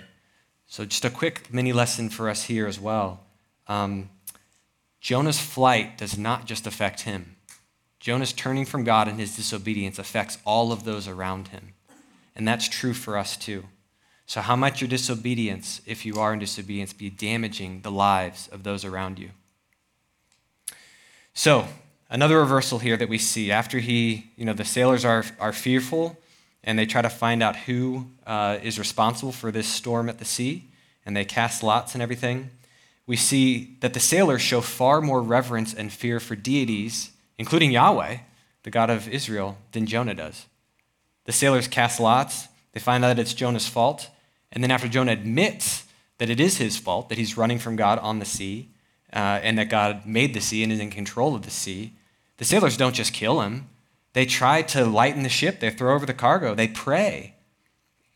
so 0.67 0.83
just 0.83 1.05
a 1.05 1.09
quick 1.09 1.53
mini 1.53 1.71
lesson 1.71 2.09
for 2.09 2.29
us 2.29 2.43
here 2.43 2.67
as 2.67 2.77
well. 2.77 3.21
Um, 3.65 4.09
Jonah's 4.99 5.39
flight 5.39 5.97
does 5.97 6.17
not 6.17 6.45
just 6.45 6.67
affect 6.67 7.03
him. 7.03 7.37
Jonah's 8.01 8.33
turning 8.33 8.65
from 8.65 8.83
God 8.83 9.07
and 9.07 9.17
his 9.17 9.37
disobedience 9.37 9.97
affects 9.97 10.39
all 10.43 10.73
of 10.73 10.83
those 10.83 11.07
around 11.07 11.47
him. 11.47 11.73
And 12.35 12.45
that's 12.45 12.67
true 12.67 12.93
for 12.93 13.17
us 13.17 13.37
too. 13.37 13.63
So, 14.25 14.41
how 14.41 14.57
might 14.57 14.81
your 14.81 14.89
disobedience, 14.89 15.79
if 15.85 16.05
you 16.05 16.19
are 16.19 16.33
in 16.33 16.39
disobedience, 16.39 16.91
be 16.91 17.09
damaging 17.09 17.79
the 17.79 17.91
lives 17.91 18.49
of 18.49 18.63
those 18.63 18.83
around 18.83 19.19
you? 19.19 19.29
So, 21.33 21.69
another 22.09 22.39
reversal 22.39 22.79
here 22.79 22.97
that 22.97 23.09
we 23.09 23.17
see 23.17 23.51
after 23.51 23.79
he, 23.79 24.31
you 24.35 24.45
know, 24.45 24.53
the 24.53 24.65
sailors 24.65 25.05
are, 25.05 25.23
are 25.39 25.53
fearful 25.53 26.17
and 26.63 26.77
they 26.79 26.85
try 26.85 27.01
to 27.01 27.09
find 27.09 27.43
out 27.43 27.55
who 27.55 28.07
uh, 28.25 28.57
is 28.63 28.79
responsible 28.79 29.31
for 29.31 29.51
this 29.51 29.67
storm 29.67 30.09
at 30.09 30.17
the 30.17 30.25
sea, 30.25 30.67
and 31.05 31.15
they 31.15 31.23
cast 31.23 31.61
lots 31.61 31.93
and 31.93 32.01
everything. 32.01 32.49
We 33.05 33.15
see 33.15 33.77
that 33.81 33.93
the 33.93 33.99
sailors 33.99 34.41
show 34.41 34.61
far 34.61 34.99
more 34.99 35.21
reverence 35.21 35.75
and 35.75 35.93
fear 35.93 36.19
for 36.19 36.35
deities, 36.35 37.11
including 37.37 37.71
Yahweh, 37.71 38.17
the 38.63 38.71
God 38.71 38.89
of 38.89 39.07
Israel, 39.07 39.59
than 39.73 39.85
Jonah 39.85 40.15
does. 40.15 40.47
The 41.25 41.31
sailors 41.31 41.67
cast 41.67 41.99
lots, 41.99 42.47
they 42.71 42.79
find 42.79 43.05
out 43.05 43.15
that 43.15 43.21
it's 43.21 43.35
Jonah's 43.35 43.67
fault, 43.67 44.09
and 44.51 44.63
then 44.63 44.71
after 44.71 44.87
Jonah 44.87 45.11
admits 45.11 45.85
that 46.17 46.31
it 46.31 46.39
is 46.39 46.57
his 46.57 46.77
fault, 46.77 47.09
that 47.09 47.17
he's 47.19 47.37
running 47.37 47.59
from 47.59 47.75
God 47.75 47.99
on 47.99 48.17
the 48.17 48.25
sea, 48.25 48.69
uh, 49.15 49.39
and 49.41 49.57
that 49.57 49.69
God 49.69 50.05
made 50.05 50.33
the 50.33 50.41
sea 50.41 50.61
and 50.61 50.71
is 50.71 50.79
in 50.79 50.91
control 50.91 51.35
of 51.35 51.43
the 51.43 51.49
sea, 51.49 51.93
the 52.37 52.45
sailors 52.45 52.77
don't 52.77 52.93
just 52.93 53.13
kill 53.13 53.41
him. 53.41 53.69
They 54.13 54.25
try 54.25 54.61
to 54.63 54.85
lighten 54.85 55.23
the 55.23 55.29
ship, 55.29 55.59
they 55.59 55.71
throw 55.71 55.95
over 55.95 56.05
the 56.05 56.13
cargo, 56.13 56.53
they 56.53 56.67
pray. 56.67 57.35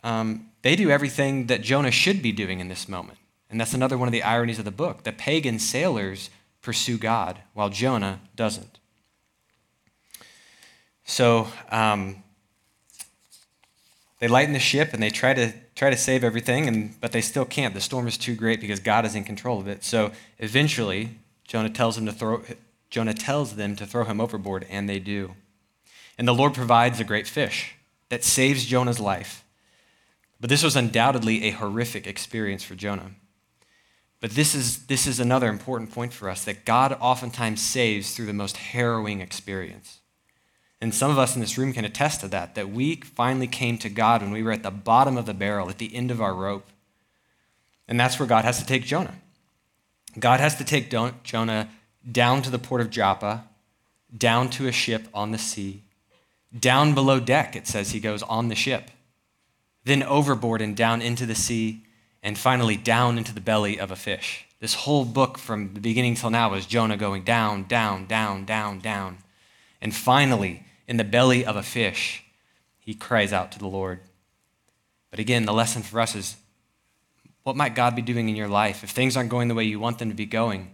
Um, 0.03 0.49
they 0.61 0.75
do 0.75 0.89
everything 0.89 1.47
that 1.47 1.61
Jonah 1.61 1.91
should 1.91 2.21
be 2.21 2.31
doing 2.31 2.59
in 2.59 2.67
this 2.67 2.87
moment. 2.87 3.17
And 3.49 3.59
that's 3.59 3.73
another 3.73 3.97
one 3.97 4.07
of 4.07 4.11
the 4.11 4.23
ironies 4.23 4.59
of 4.59 4.65
the 4.65 4.71
book. 4.71 5.03
The 5.03 5.11
pagan 5.11 5.57
sailors 5.57 6.29
pursue 6.61 6.97
God, 6.97 7.39
while 7.53 7.69
Jonah 7.69 8.19
doesn't. 8.35 8.79
So 11.05 11.47
um, 11.71 12.23
they 14.19 14.27
lighten 14.27 14.53
the 14.53 14.59
ship 14.59 14.93
and 14.93 15.01
they 15.01 15.09
try 15.09 15.33
to 15.33 15.53
try 15.79 15.89
to 15.89 15.95
save 15.95 16.25
everything, 16.25 16.67
and, 16.67 16.99
but 16.99 17.13
they 17.13 17.21
still 17.21 17.45
can't. 17.45 17.73
The 17.73 17.79
storm 17.79 18.05
is 18.05 18.17
too 18.17 18.35
great 18.35 18.59
because 18.59 18.81
God 18.81 19.05
is 19.05 19.15
in 19.15 19.23
control 19.23 19.61
of 19.61 19.67
it. 19.69 19.81
So 19.85 20.11
eventually, 20.37 21.11
Jonah 21.47 21.69
tells 21.69 21.95
them 21.95 22.05
to 22.05 22.11
throw, 22.11 22.43
Jonah 22.89 23.13
tells 23.13 23.55
them 23.55 23.77
to 23.77 23.85
throw 23.85 24.03
him 24.03 24.19
overboard, 24.19 24.67
and 24.69 24.89
they 24.89 24.99
do. 24.99 25.35
And 26.17 26.27
the 26.27 26.33
Lord 26.33 26.53
provides 26.53 26.99
a 26.99 27.05
great 27.05 27.27
fish 27.27 27.75
that 28.09 28.25
saves 28.25 28.65
Jonah's 28.65 28.99
life. 28.99 29.45
But 30.41 30.49
this 30.49 30.63
was 30.63 30.75
undoubtedly 30.75 31.45
a 31.45 31.51
horrific 31.51 32.05
experience 32.05 32.61
for 32.61 32.75
Jonah. 32.75 33.11
But 34.19 34.31
this 34.31 34.53
is, 34.53 34.85
this 34.87 35.07
is 35.07 35.21
another 35.21 35.47
important 35.47 35.93
point 35.93 36.11
for 36.11 36.29
us 36.29 36.43
that 36.43 36.65
God 36.65 36.97
oftentimes 36.99 37.61
saves 37.61 38.13
through 38.13 38.25
the 38.25 38.33
most 38.33 38.57
harrowing 38.57 39.21
experience. 39.21 40.01
And 40.81 40.93
some 40.93 41.11
of 41.11 41.19
us 41.19 41.35
in 41.35 41.41
this 41.41 41.57
room 41.57 41.73
can 41.73 41.83
attest 41.83 42.21
to 42.21 42.27
that, 42.29 42.55
that 42.55 42.69
we 42.69 42.95
finally 42.95 43.47
came 43.47 43.77
to 43.79 43.89
God 43.89 44.21
when 44.21 44.31
we 44.31 44.43
were 44.43 44.51
at 44.51 44.63
the 44.63 44.71
bottom 44.71 45.17
of 45.17 45.25
the 45.25 45.33
barrel, 45.33 45.69
at 45.69 45.77
the 45.77 45.93
end 45.93 46.09
of 46.09 46.21
our 46.21 46.33
rope. 46.33 46.67
And 47.87 47.99
that's 47.99 48.19
where 48.19 48.27
God 48.27 48.45
has 48.45 48.59
to 48.59 48.65
take 48.65 48.85
Jonah. 48.85 49.15
God 50.17 50.39
has 50.39 50.55
to 50.55 50.63
take 50.63 50.89
Jonah 51.23 51.69
down 52.09 52.41
to 52.43 52.49
the 52.49 52.59
port 52.59 52.81
of 52.81 52.89
Joppa, 52.89 53.45
down 54.15 54.49
to 54.51 54.67
a 54.67 54.71
ship 54.71 55.07
on 55.13 55.31
the 55.31 55.37
sea, 55.37 55.83
down 56.57 56.95
below 56.95 57.19
deck, 57.19 57.55
it 57.55 57.67
says 57.67 57.91
he 57.91 57.99
goes 57.99 58.23
on 58.23 58.47
the 58.47 58.55
ship, 58.55 58.89
then 59.83 60.01
overboard 60.01 60.61
and 60.61 60.75
down 60.75 61.01
into 61.01 61.25
the 61.25 61.35
sea, 61.35 61.83
and 62.23 62.37
finally 62.37 62.75
down 62.75 63.17
into 63.17 63.33
the 63.33 63.41
belly 63.41 63.79
of 63.79 63.91
a 63.91 63.95
fish. 63.95 64.45
This 64.59 64.73
whole 64.73 65.05
book 65.05 65.37
from 65.37 65.73
the 65.73 65.79
beginning 65.79 66.15
till 66.15 66.31
now 66.31 66.53
is 66.53 66.65
Jonah 66.65 66.97
going 66.97 67.23
down, 67.23 67.63
down, 67.63 68.07
down, 68.07 68.45
down, 68.45 68.79
down. 68.79 69.17
And 69.81 69.95
finally, 69.95 70.63
in 70.89 70.97
the 70.97 71.03
belly 71.03 71.45
of 71.45 71.55
a 71.55 71.61
fish, 71.61 72.23
he 72.79 72.95
cries 72.95 73.31
out 73.31 73.51
to 73.51 73.59
the 73.59 73.67
Lord. 73.67 73.99
But 75.11 75.19
again, 75.19 75.45
the 75.45 75.53
lesson 75.53 75.83
for 75.83 76.01
us 76.01 76.15
is 76.15 76.35
what 77.43 77.55
might 77.55 77.75
God 77.75 77.95
be 77.95 78.01
doing 78.01 78.27
in 78.27 78.35
your 78.35 78.47
life 78.47 78.83
if 78.83 78.89
things 78.89 79.15
aren't 79.15 79.29
going 79.29 79.47
the 79.47 79.55
way 79.55 79.63
you 79.63 79.79
want 79.79 79.99
them 79.99 80.09
to 80.09 80.15
be 80.15 80.25
going? 80.25 80.73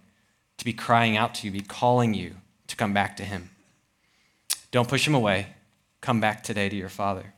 To 0.59 0.65
be 0.65 0.71
crying 0.71 1.17
out 1.17 1.35
to 1.35 1.45
you, 1.45 1.51
be 1.51 1.59
calling 1.59 2.13
you 2.13 2.37
to 2.67 2.77
come 2.77 2.93
back 2.93 3.17
to 3.17 3.25
Him. 3.25 3.49
Don't 4.71 4.87
push 4.87 5.05
Him 5.05 5.13
away. 5.13 5.47
Come 5.99 6.21
back 6.21 6.43
today 6.43 6.69
to 6.69 6.75
your 6.77 6.87
Father. 6.87 7.33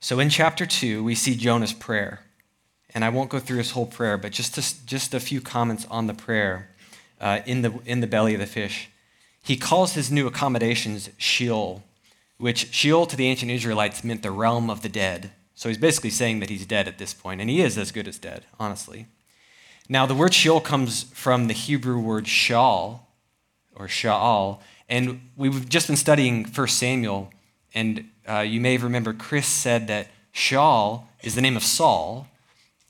So 0.00 0.18
in 0.18 0.28
chapter 0.28 0.66
2, 0.66 1.04
we 1.04 1.14
see 1.14 1.36
Jonah's 1.36 1.72
prayer. 1.72 2.22
And 2.92 3.04
I 3.04 3.10
won't 3.10 3.30
go 3.30 3.38
through 3.38 3.58
his 3.58 3.70
whole 3.70 3.86
prayer, 3.86 4.18
but 4.18 4.32
just, 4.32 4.56
to, 4.56 4.86
just 4.86 5.14
a 5.14 5.20
few 5.20 5.40
comments 5.40 5.86
on 5.88 6.08
the 6.08 6.14
prayer 6.14 6.70
uh, 7.20 7.40
in, 7.46 7.62
the, 7.62 7.78
in 7.86 8.00
the 8.00 8.08
belly 8.08 8.34
of 8.34 8.40
the 8.40 8.46
fish 8.46 8.88
he 9.42 9.56
calls 9.56 9.94
his 9.94 10.10
new 10.10 10.26
accommodations 10.26 11.10
Sheol, 11.16 11.82
which 12.38 12.72
Sheol 12.72 13.06
to 13.06 13.16
the 13.16 13.26
ancient 13.26 13.50
Israelites 13.50 14.04
meant 14.04 14.22
the 14.22 14.30
realm 14.30 14.70
of 14.70 14.82
the 14.82 14.88
dead. 14.88 15.32
So 15.54 15.68
he's 15.68 15.78
basically 15.78 16.10
saying 16.10 16.40
that 16.40 16.50
he's 16.50 16.66
dead 16.66 16.88
at 16.88 16.98
this 16.98 17.12
point, 17.12 17.40
and 17.40 17.50
he 17.50 17.60
is 17.60 17.76
as 17.76 17.92
good 17.92 18.08
as 18.08 18.18
dead, 18.18 18.44
honestly. 18.58 19.06
Now, 19.88 20.06
the 20.06 20.14
word 20.14 20.32
Sheol 20.32 20.60
comes 20.60 21.02
from 21.02 21.48
the 21.48 21.54
Hebrew 21.54 21.98
word 21.98 22.24
Sha'al, 22.24 23.00
or 23.74 23.86
Sha'al, 23.86 24.60
and 24.88 25.20
we've 25.36 25.68
just 25.68 25.86
been 25.86 25.96
studying 25.96 26.44
1 26.44 26.68
Samuel, 26.68 27.30
and 27.74 28.08
uh, 28.28 28.40
you 28.40 28.60
may 28.60 28.76
remember 28.76 29.12
Chris 29.12 29.46
said 29.46 29.86
that 29.88 30.08
Sha'al 30.34 31.04
is 31.22 31.34
the 31.34 31.40
name 31.40 31.56
of 31.56 31.62
Saul, 31.62 32.28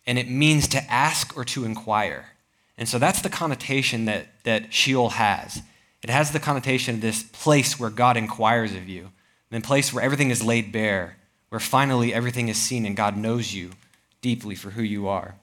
and 0.07 0.19
it 0.19 0.29
means 0.29 0.69
to 0.69 0.83
ask 0.91 1.37
or 1.37 1.45
to 1.45 1.65
inquire. 1.65 2.31
And 2.77 2.89
so 2.89 2.99
that's 2.99 3.21
the 3.21 3.29
connotation 3.29 4.07
that, 4.07 4.29
that 4.45 4.73
Sheol 4.73 5.11
has. 5.11 5.63
It 6.03 6.11
has 6.11 6.31
the 6.31 6.41
connotation 6.41 6.97
of 6.97 7.01
this 7.01 7.23
place 7.23 7.79
where 7.79 7.91
God 7.91 8.17
inquires 8.17 8.75
of 8.75 8.89
you, 8.89 9.11
a 9.53 9.61
place 9.61 9.93
where 9.93 10.03
everything 10.03 10.31
is 10.31 10.43
laid 10.43 10.73
bare, 10.73 11.17
where 11.51 11.61
finally 11.61 12.15
everything 12.15 12.49
is 12.49 12.57
seen 12.57 12.87
and 12.87 12.97
God 12.97 13.17
knows 13.17 13.53
you 13.53 13.73
deeply 14.23 14.55
for 14.55 14.71
who 14.71 14.83
you 14.83 15.09
are. 15.09 15.35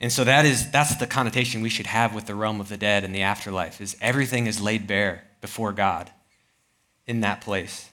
And 0.00 0.12
so 0.12 0.24
that 0.24 0.44
is 0.44 0.70
that's 0.70 0.96
the 0.96 1.06
connotation 1.06 1.62
we 1.62 1.70
should 1.70 1.86
have 1.86 2.14
with 2.14 2.26
the 2.26 2.34
realm 2.34 2.60
of 2.60 2.68
the 2.68 2.76
dead 2.76 3.04
and 3.04 3.14
the 3.14 3.22
afterlife 3.22 3.80
is 3.80 3.96
everything 4.00 4.46
is 4.46 4.60
laid 4.60 4.86
bare 4.86 5.24
before 5.40 5.72
God 5.72 6.10
in 7.06 7.20
that 7.20 7.40
place. 7.40 7.90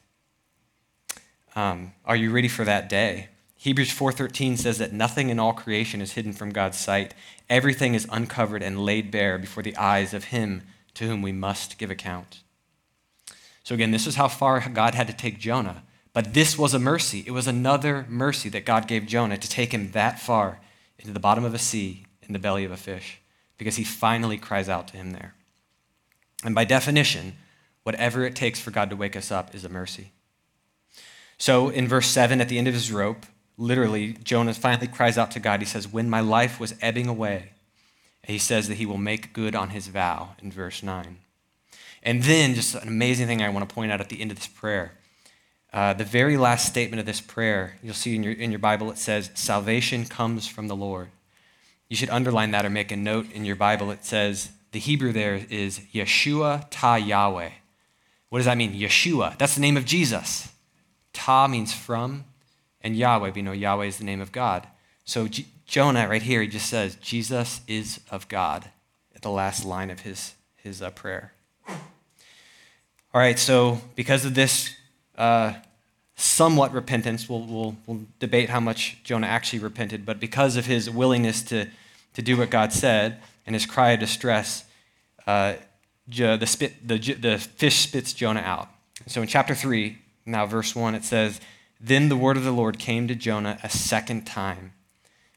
Um, 1.55 1.93
are 2.05 2.15
you 2.15 2.31
ready 2.31 2.47
for 2.47 2.65
that 2.65 2.89
day? 2.89 3.29
Hebrews 3.55 3.91
4:13 3.91 4.57
says 4.57 4.79
that 4.79 4.91
nothing 4.91 5.29
in 5.29 5.39
all 5.39 5.53
creation 5.53 6.01
is 6.01 6.13
hidden 6.13 6.33
from 6.33 6.51
God's 6.51 6.79
sight. 6.79 7.13
Everything 7.49 7.93
is 7.93 8.07
uncovered 8.09 8.63
and 8.63 8.83
laid 8.83 9.11
bare 9.11 9.37
before 9.37 9.61
the 9.61 9.77
eyes 9.77 10.13
of 10.13 10.25
him 10.25 10.63
to 10.95 11.07
whom 11.07 11.21
we 11.21 11.31
must 11.31 11.77
give 11.77 11.91
account. 11.91 12.41
So, 13.63 13.75
again, 13.75 13.91
this 13.91 14.07
is 14.07 14.15
how 14.15 14.27
far 14.27 14.67
God 14.69 14.95
had 14.95 15.07
to 15.07 15.13
take 15.13 15.39
Jonah. 15.39 15.83
But 16.13 16.33
this 16.33 16.57
was 16.57 16.73
a 16.73 16.79
mercy. 16.79 17.23
It 17.25 17.31
was 17.31 17.47
another 17.47 18.05
mercy 18.09 18.49
that 18.49 18.65
God 18.65 18.87
gave 18.87 19.05
Jonah 19.05 19.37
to 19.37 19.49
take 19.49 19.73
him 19.73 19.91
that 19.91 20.19
far 20.19 20.59
into 20.99 21.13
the 21.13 21.19
bottom 21.19 21.45
of 21.45 21.53
a 21.53 21.59
sea 21.59 22.05
in 22.21 22.33
the 22.33 22.39
belly 22.39 22.65
of 22.65 22.71
a 22.71 22.77
fish 22.77 23.19
because 23.57 23.77
he 23.77 23.83
finally 23.83 24.37
cries 24.37 24.67
out 24.67 24.87
to 24.89 24.97
him 24.97 25.11
there. 25.11 25.35
And 26.43 26.55
by 26.55 26.65
definition, 26.65 27.37
whatever 27.83 28.25
it 28.25 28.35
takes 28.35 28.59
for 28.59 28.71
God 28.71 28.89
to 28.89 28.95
wake 28.95 29.15
us 29.15 29.31
up 29.31 29.55
is 29.55 29.63
a 29.63 29.69
mercy. 29.69 30.11
So 31.37 31.69
in 31.69 31.87
verse 31.87 32.07
7, 32.07 32.41
at 32.41 32.49
the 32.49 32.57
end 32.57 32.67
of 32.67 32.73
his 32.73 32.91
rope, 32.91 33.25
literally, 33.57 34.13
Jonah 34.23 34.53
finally 34.53 34.87
cries 34.87 35.17
out 35.17 35.31
to 35.31 35.39
God. 35.39 35.59
He 35.59 35.65
says, 35.65 35.87
When 35.87 36.09
my 36.09 36.19
life 36.19 36.59
was 36.59 36.75
ebbing 36.81 37.07
away, 37.07 37.53
he 38.23 38.37
says 38.37 38.67
that 38.67 38.75
he 38.75 38.85
will 38.85 38.97
make 38.97 39.33
good 39.33 39.55
on 39.55 39.69
his 39.69 39.87
vow 39.87 40.35
in 40.41 40.51
verse 40.51 40.83
9. 40.83 41.17
And 42.03 42.23
then, 42.23 42.55
just 42.55 42.75
an 42.75 42.87
amazing 42.87 43.27
thing 43.27 43.41
I 43.41 43.49
want 43.49 43.67
to 43.67 43.73
point 43.73 43.91
out 43.91 44.01
at 44.01 44.09
the 44.09 44.21
end 44.21 44.31
of 44.31 44.37
this 44.37 44.47
prayer. 44.47 44.93
Uh, 45.73 45.93
the 45.93 46.03
very 46.03 46.37
last 46.37 46.67
statement 46.67 46.99
of 46.99 47.05
this 47.05 47.21
prayer, 47.21 47.77
you'll 47.81 47.93
see 47.93 48.15
in 48.15 48.23
your, 48.23 48.33
in 48.33 48.51
your 48.51 48.59
Bible, 48.59 48.91
it 48.91 48.97
says, 48.97 49.31
Salvation 49.35 50.05
comes 50.05 50.47
from 50.47 50.67
the 50.67 50.75
Lord. 50.75 51.09
You 51.89 51.95
should 51.95 52.09
underline 52.09 52.51
that 52.51 52.65
or 52.65 52.69
make 52.69 52.91
a 52.91 52.95
note 52.95 53.31
in 53.31 53.45
your 53.45 53.55
Bible. 53.55 53.91
It 53.91 54.05
says, 54.05 54.51
the 54.71 54.79
Hebrew 54.79 55.11
there 55.11 55.35
is 55.49 55.79
Yeshua 55.93 56.65
Ta 56.71 56.95
Yahweh. 56.95 57.49
What 58.29 58.39
does 58.39 58.45
that 58.45 58.57
mean? 58.57 58.73
Yeshua. 58.73 59.37
That's 59.37 59.55
the 59.55 59.61
name 59.61 59.75
of 59.75 59.85
Jesus. 59.85 60.49
Ta 61.11 61.47
means 61.47 61.73
from, 61.73 62.23
and 62.79 62.95
Yahweh, 62.95 63.31
we 63.35 63.41
know 63.41 63.51
Yahweh 63.51 63.85
is 63.85 63.97
the 63.97 64.05
name 64.05 64.21
of 64.21 64.31
God. 64.31 64.65
So 65.05 65.27
Jonah, 65.65 66.07
right 66.07 66.21
here, 66.21 66.41
he 66.41 66.47
just 66.47 66.67
says, 66.67 66.95
Jesus 66.95 67.61
is 67.67 68.01
of 68.09 68.27
God 68.27 68.69
at 69.15 69.21
the 69.21 69.29
last 69.29 69.65
line 69.65 69.89
of 69.89 70.01
his, 70.01 70.33
his 70.57 70.81
uh, 70.81 70.91
prayer. 70.91 71.33
All 73.13 73.19
right, 73.19 73.37
so 73.37 73.81
because 73.95 74.23
of 74.23 74.35
this 74.35 74.75
uh, 75.17 75.53
somewhat 76.15 76.73
repentance, 76.73 77.27
we'll, 77.27 77.41
we'll, 77.41 77.75
we'll 77.85 78.01
debate 78.19 78.49
how 78.49 78.59
much 78.59 79.03
Jonah 79.03 79.27
actually 79.27 79.59
repented, 79.59 80.05
but 80.05 80.19
because 80.19 80.55
of 80.55 80.65
his 80.65 80.89
willingness 80.89 81.41
to, 81.43 81.67
to 82.13 82.21
do 82.21 82.37
what 82.37 82.49
God 82.49 82.71
said 82.71 83.19
and 83.45 83.53
his 83.53 83.65
cry 83.65 83.91
of 83.91 83.99
distress, 83.99 84.65
uh, 85.27 85.53
the, 86.07 86.45
spit, 86.45 86.87
the, 86.87 86.97
the 86.97 87.37
fish 87.37 87.79
spits 87.79 88.13
Jonah 88.13 88.41
out. 88.41 88.69
So 89.07 89.21
in 89.21 89.27
chapter 89.27 89.55
3, 89.55 89.97
now 90.25 90.45
verse 90.45 90.75
1, 90.75 90.95
it 90.95 91.03
says, 91.03 91.41
Then 91.79 92.09
the 92.09 92.17
word 92.17 92.37
of 92.37 92.43
the 92.43 92.51
Lord 92.51 92.79
came 92.79 93.07
to 93.07 93.15
Jonah 93.15 93.57
a 93.63 93.69
second 93.69 94.25
time. 94.25 94.73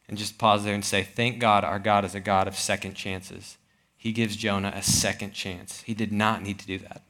And 0.09 0.19
just 0.19 0.39
pause 0.39 0.65
there 0.65 0.75
and 0.75 0.85
say, 0.85 1.03
Thank 1.03 1.39
God 1.39 1.65
our 1.65 1.79
God 1.79 2.05
is 2.05 2.15
a 2.15 2.21
God 2.21 2.47
of 2.47 2.57
second 2.57 2.95
chances. 2.95 3.57
He 3.97 4.13
gives 4.13 4.37
Jonah 4.37 4.73
a 4.75 4.83
second 4.83 5.33
chance. 5.33 5.81
He 5.83 5.95
did 5.95 6.13
not 6.13 6.43
need 6.43 6.59
to 6.59 6.67
do 6.67 6.79
that. 6.79 7.03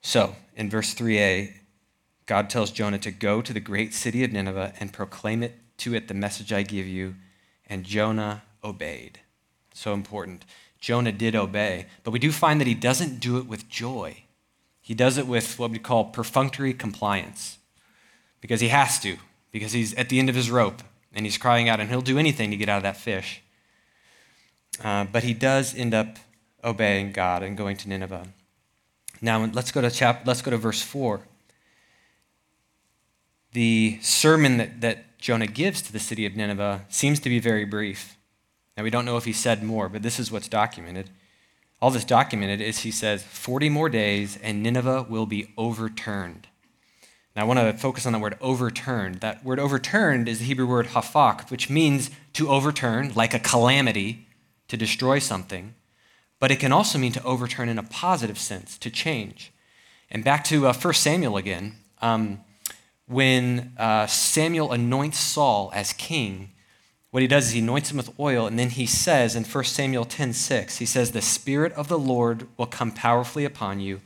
So, 0.00 0.36
in 0.54 0.70
verse 0.70 0.94
3a, 0.94 1.52
God 2.26 2.48
tells 2.48 2.70
Jonah 2.70 2.98
to 3.00 3.10
go 3.10 3.42
to 3.42 3.52
the 3.52 3.58
great 3.58 3.92
city 3.92 4.22
of 4.22 4.32
Nineveh 4.32 4.74
and 4.78 4.92
proclaim 4.92 5.42
it 5.42 5.56
to 5.78 5.94
it 5.94 6.06
the 6.06 6.14
message 6.14 6.52
I 6.52 6.62
give 6.62 6.86
you. 6.86 7.16
And 7.66 7.84
Jonah 7.84 8.42
obeyed. 8.62 9.18
So 9.74 9.92
important. 9.92 10.44
Jonah 10.78 11.12
did 11.12 11.34
obey, 11.34 11.86
but 12.04 12.12
we 12.12 12.18
do 12.18 12.30
find 12.30 12.60
that 12.60 12.68
he 12.68 12.74
doesn't 12.74 13.18
do 13.18 13.38
it 13.38 13.46
with 13.46 13.68
joy. 13.68 14.22
He 14.80 14.94
does 14.94 15.18
it 15.18 15.26
with 15.26 15.58
what 15.58 15.72
we 15.72 15.80
call 15.80 16.04
perfunctory 16.04 16.72
compliance 16.72 17.58
because 18.40 18.60
he 18.60 18.68
has 18.68 19.00
to, 19.00 19.16
because 19.56 19.72
he's 19.72 19.94
at 19.94 20.10
the 20.10 20.18
end 20.18 20.28
of 20.28 20.34
his 20.34 20.50
rope 20.50 20.82
and 21.14 21.24
he's 21.24 21.38
crying 21.38 21.66
out, 21.66 21.80
and 21.80 21.88
he'll 21.88 22.02
do 22.02 22.18
anything 22.18 22.50
to 22.50 22.56
get 22.58 22.68
out 22.68 22.76
of 22.76 22.82
that 22.82 22.98
fish. 22.98 23.42
Uh, 24.84 25.04
but 25.04 25.24
he 25.24 25.32
does 25.32 25.74
end 25.74 25.94
up 25.94 26.18
obeying 26.62 27.10
God 27.12 27.42
and 27.42 27.56
going 27.56 27.78
to 27.78 27.88
Nineveh. 27.88 28.26
Now 29.22 29.42
let's 29.46 29.72
go 29.72 29.80
to 29.80 29.90
chap- 29.90 30.26
let's 30.26 30.42
go 30.42 30.50
to 30.50 30.58
verse 30.58 30.82
4. 30.82 31.22
The 33.52 33.98
sermon 34.02 34.58
that, 34.58 34.82
that 34.82 35.18
Jonah 35.18 35.46
gives 35.46 35.80
to 35.82 35.92
the 35.92 35.98
city 35.98 36.26
of 36.26 36.36
Nineveh 36.36 36.84
seems 36.90 37.18
to 37.20 37.30
be 37.30 37.38
very 37.38 37.64
brief. 37.64 38.18
Now, 38.76 38.82
we 38.82 38.90
don't 38.90 39.06
know 39.06 39.16
if 39.16 39.24
he 39.24 39.32
said 39.32 39.62
more, 39.62 39.88
but 39.88 40.02
this 40.02 40.20
is 40.20 40.30
what's 40.30 40.48
documented. 40.48 41.08
All 41.80 41.90
this 41.90 42.04
documented 42.04 42.60
is 42.60 42.80
he 42.80 42.90
says, 42.90 43.22
40 43.22 43.70
more 43.70 43.88
days 43.88 44.38
and 44.42 44.62
Nineveh 44.62 45.06
will 45.08 45.24
be 45.24 45.54
overturned. 45.56 46.48
Now, 47.36 47.42
I 47.42 47.44
want 47.44 47.58
to 47.60 47.74
focus 47.74 48.06
on 48.06 48.14
the 48.14 48.18
word 48.18 48.38
overturned. 48.40 49.16
That 49.16 49.44
word 49.44 49.60
overturned 49.60 50.26
is 50.26 50.38
the 50.38 50.46
Hebrew 50.46 50.66
word 50.66 50.86
hafak, 50.86 51.50
which 51.50 51.68
means 51.68 52.10
to 52.32 52.48
overturn, 52.48 53.12
like 53.14 53.34
a 53.34 53.38
calamity, 53.38 54.26
to 54.68 54.76
destroy 54.78 55.18
something. 55.18 55.74
But 56.40 56.50
it 56.50 56.60
can 56.60 56.72
also 56.72 56.98
mean 56.98 57.12
to 57.12 57.22
overturn 57.24 57.68
in 57.68 57.78
a 57.78 57.82
positive 57.82 58.38
sense, 58.38 58.78
to 58.78 58.90
change. 58.90 59.52
And 60.10 60.24
back 60.24 60.44
to 60.44 60.66
uh, 60.66 60.72
1 60.72 60.94
Samuel 60.94 61.36
again. 61.36 61.76
Um, 62.00 62.40
when 63.06 63.74
uh, 63.76 64.06
Samuel 64.06 64.72
anoints 64.72 65.18
Saul 65.18 65.70
as 65.74 65.92
king, 65.92 66.52
what 67.10 67.20
he 67.20 67.28
does 67.28 67.48
is 67.48 67.52
he 67.52 67.60
anoints 67.60 67.90
him 67.90 67.98
with 67.98 68.18
oil, 68.18 68.46
and 68.46 68.58
then 68.58 68.70
he 68.70 68.86
says 68.86 69.36
in 69.36 69.44
1 69.44 69.64
Samuel 69.64 70.06
10 70.06 70.32
6, 70.32 70.78
he 70.78 70.86
says, 70.86 71.12
The 71.12 71.20
Spirit 71.20 71.74
of 71.74 71.88
the 71.88 71.98
Lord 71.98 72.48
will 72.56 72.66
come 72.66 72.92
powerfully 72.92 73.44
upon 73.44 73.80
you, 73.80 74.00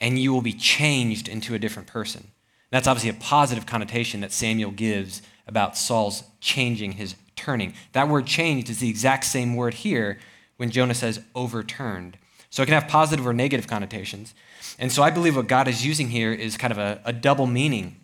and 0.00 0.18
you 0.18 0.32
will 0.32 0.42
be 0.42 0.52
changed 0.52 1.28
into 1.28 1.54
a 1.54 1.60
different 1.60 1.86
person. 1.86 2.31
That's 2.72 2.88
obviously 2.88 3.10
a 3.10 3.22
positive 3.22 3.66
connotation 3.66 4.22
that 4.22 4.32
Samuel 4.32 4.70
gives 4.70 5.20
about 5.46 5.76
Saul's 5.76 6.24
changing, 6.40 6.92
his 6.92 7.16
turning. 7.36 7.74
That 7.92 8.08
word 8.08 8.26
changed 8.26 8.70
is 8.70 8.78
the 8.78 8.88
exact 8.88 9.26
same 9.26 9.54
word 9.54 9.74
here 9.74 10.18
when 10.56 10.70
Jonah 10.70 10.94
says 10.94 11.20
overturned. 11.34 12.16
So 12.48 12.62
it 12.62 12.66
can 12.66 12.74
have 12.74 12.88
positive 12.88 13.26
or 13.26 13.34
negative 13.34 13.66
connotations. 13.66 14.32
And 14.78 14.90
so 14.90 15.02
I 15.02 15.10
believe 15.10 15.36
what 15.36 15.48
God 15.48 15.68
is 15.68 15.84
using 15.84 16.08
here 16.08 16.32
is 16.32 16.56
kind 16.56 16.72
of 16.72 16.78
a, 16.78 16.98
a 17.04 17.12
double 17.12 17.46
meaning. 17.46 17.96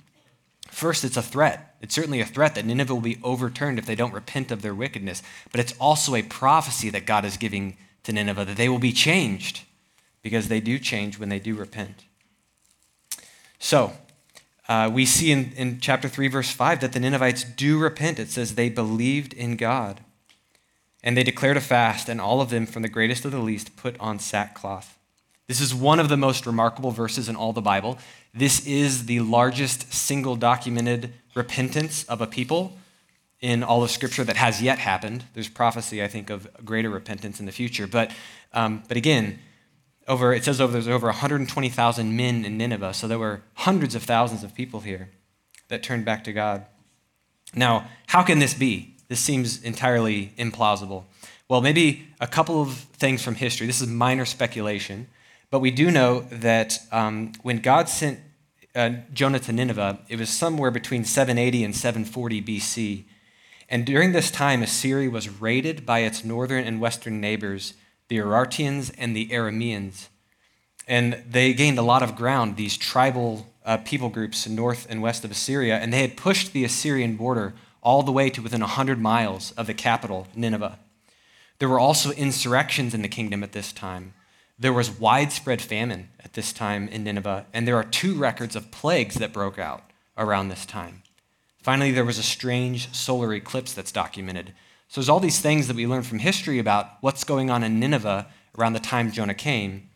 First, 0.69 1.03
it's 1.03 1.17
a 1.17 1.23
threat. 1.23 1.77
It's 1.81 1.95
certainly 1.95 2.21
a 2.21 2.27
threat 2.27 2.55
that 2.55 2.67
Nineveh 2.67 2.95
will 2.95 3.01
be 3.01 3.21
overturned 3.23 3.79
if 3.79 3.87
they 3.87 3.95
don't 3.95 4.13
repent 4.13 4.51
of 4.51 4.61
their 4.61 4.75
wickedness. 4.75 5.23
But 5.51 5.61
it's 5.61 5.75
also 5.81 6.15
a 6.15 6.23
prophecy 6.23 6.91
that 6.91 7.07
God 7.07 7.25
is 7.25 7.39
giving 7.39 7.79
to 8.03 8.13
Nineveh 8.13 8.45
that 8.45 8.59
they 8.59 8.69
will 8.69 8.79
be 8.79 8.93
changed 8.93 9.63
because 10.21 10.49
they 10.49 10.61
do 10.61 10.79
change 10.79 11.19
when 11.19 11.31
they 11.31 11.39
do 11.39 11.55
repent. 11.55 12.05
So, 13.59 13.93
uh, 14.69 14.91
we 14.93 15.07
see 15.07 15.33
in, 15.33 15.53
in 15.57 15.81
chapter 15.81 16.09
3, 16.09 16.29
verse 16.29 16.51
5, 16.51 16.81
that 16.81 16.93
the 16.93 17.01
Ninevites 17.01 17.45
do 17.45 17.79
repent. 17.79 18.19
It 18.19 18.29
says 18.29 18.55
they 18.55 18.69
believed 18.69 19.33
in 19.33 19.57
God. 19.57 20.01
And 21.03 21.17
they 21.17 21.23
declared 21.23 21.57
a 21.57 21.61
fast, 21.61 22.09
and 22.09 22.21
all 22.21 22.41
of 22.41 22.51
them, 22.51 22.67
from 22.67 22.83
the 22.83 22.89
greatest 22.89 23.23
to 23.23 23.31
the 23.31 23.39
least, 23.39 23.77
put 23.77 23.99
on 23.99 24.19
sackcloth. 24.19 24.99
This 25.47 25.61
is 25.61 25.75
one 25.75 25.99
of 25.99 26.11
the 26.11 26.17
most 26.19 26.45
remarkable 26.45 26.91
verses 26.91 27.29
in 27.29 27.37
all 27.37 27.55
the 27.55 27.63
Bible. 27.63 27.99
This 28.35 28.67
is 28.67 29.07
the 29.07 29.21
largest 29.21 29.93
single 29.93 30.37
documented 30.37 31.15
repentance 31.35 32.05
of 32.05 32.21
a 32.21 32.27
people 32.27 32.77
in 33.41 33.63
all 33.63 33.83
of 33.83 33.91
Scripture 33.91 34.25
that 34.25 34.37
has 34.37 34.61
yet 34.61 34.79
happened. 34.79 35.25
There's 35.33 35.49
prophecy, 35.49 36.03
I 36.03 36.09
think, 36.09 36.29
of 36.29 36.47
greater 36.65 36.91
repentance 36.91 37.41
in 37.41 37.47
the 37.47 37.53
future. 37.53 37.87
But, 37.87 38.11
um, 38.53 38.83
but 38.89 38.99
again, 38.99 39.39
over, 40.09 40.33
it 40.33 40.43
says 40.43 40.61
over, 40.61 40.73
there's 40.73 40.89
over 40.89 41.07
120,000 41.07 42.17
men 42.17 42.45
in 42.45 42.57
Nineveh, 42.57 42.95
so 42.95 43.07
there 43.07 43.19
were 43.19 43.43
hundreds 43.55 43.95
of 43.95 44.03
thousands 44.03 44.43
of 44.43 44.55
people 44.55 44.81
here 44.81 45.11
that 45.69 45.83
turned 45.83 46.05
back 46.05 46.25
to 46.25 46.33
God. 46.33 46.67
Now, 47.55 47.89
how 48.07 48.23
can 48.23 48.39
this 48.39 48.55
be? 48.55 48.97
This 49.09 49.21
seems 49.21 49.63
entirely 49.63 50.33
implausible. 50.39 51.05
Well, 51.49 51.61
maybe 51.61 52.09
a 52.21 52.27
couple 52.27 52.61
of 52.61 52.75
things 52.75 53.23
from 53.23 53.35
history. 53.35 53.67
This 53.67 53.81
is 53.81 53.89
minor 53.89 54.25
speculation, 54.25 55.09
but 55.51 55.61
we 55.61 55.71
do 55.71 55.91
know 55.91 56.21
that 56.31 56.79
um, 56.93 57.33
when 57.43 57.59
God 57.59 57.89
sent 57.89 58.21
uh, 58.75 58.91
Jonah 59.13 59.41
to 59.41 59.53
Nineveh, 59.53 60.01
it 60.09 60.19
was 60.19 60.29
somewhere 60.29 60.71
between 60.71 61.05
780 61.05 61.65
and 61.65 61.75
740 61.75 62.43
BC. 62.43 63.05
And 63.69 63.85
during 63.85 64.13
this 64.13 64.31
time, 64.31 64.63
Assyria 64.63 65.11
was 65.11 65.29
raided 65.29 65.85
by 65.85 66.01
its 66.01 66.25
northern 66.25 66.65
and 66.65 66.81
western 66.81 67.21
neighbors, 67.21 67.75
the 68.09 68.19
Urartians 68.19 68.93
and 68.99 69.15
the 69.15 69.29
Arameans. 69.29 70.09
And 70.87 71.23
they 71.29 71.53
gained 71.53 71.79
a 71.79 71.83
lot 71.83 72.03
of 72.03 72.17
ground, 72.17 72.57
these 72.57 72.77
tribal 72.77 73.47
uh, 73.65 73.77
people 73.79 74.09
groups 74.09 74.49
north 74.49 74.87
and 74.89 75.03
west 75.03 75.25
of 75.25 75.31
Assyria, 75.31 75.77
and 75.77 75.93
they 75.93 76.01
had 76.01 76.17
pushed 76.17 76.53
the 76.53 76.65
Assyrian 76.65 77.17
border 77.17 77.55
all 77.83 78.03
the 78.03 78.13
way 78.13 78.31
to 78.31 78.43
within 78.43 78.61
100 78.61 78.99
miles 78.99 79.53
of 79.53 79.67
the 79.67 79.75
capital, 79.75 80.27
Nineveh. 80.35 80.79
There 81.59 81.69
were 81.69 81.81
also 81.81 82.11
insurrections 82.13 82.95
in 82.95 83.03
the 83.03 83.09
kingdom 83.09 83.43
at 83.43 83.53
this 83.53 83.73
time. 83.73 84.15
There 84.59 84.73
was 84.73 84.91
widespread 84.91 85.61
famine 85.61 86.09
at 86.25 86.33
this 86.33 86.53
time 86.53 86.89
in 86.89 87.05
Nineveh, 87.05 87.47
and 87.53 87.67
there 87.67 87.77
are 87.77 87.85
two 87.85 88.15
records 88.15 88.57
of 88.57 88.71
plagues 88.71 89.17
that 89.17 89.33
broke 89.33 89.59
out 89.59 89.85
around 90.17 90.49
this 90.49 90.67
time. 90.67 91.03
Finally, 91.63 91.93
there 91.93 92.05
was 92.05 92.19
a 92.19 92.23
strange 92.23 92.93
solar 92.95 93.35
eclipse 93.35 93.73
that's 93.73 93.93
documented. 93.93 94.53
So 94.89 95.01
there's 95.01 95.09
all 95.09 95.21
these 95.21 95.41
things 95.41 95.69
that 95.69 95.77
we 95.77 95.87
learn 95.87 96.03
from 96.03 96.19
history 96.19 96.59
about 96.59 96.91
what's 97.03 97.25
going 97.25 97.51
on 97.51 97.63
in 97.63 97.79
Nineveh 97.79 98.27
around 98.59 98.73
the 98.73 98.81
time 98.81 99.13
Jonah 99.13 99.35
came. 99.35 99.91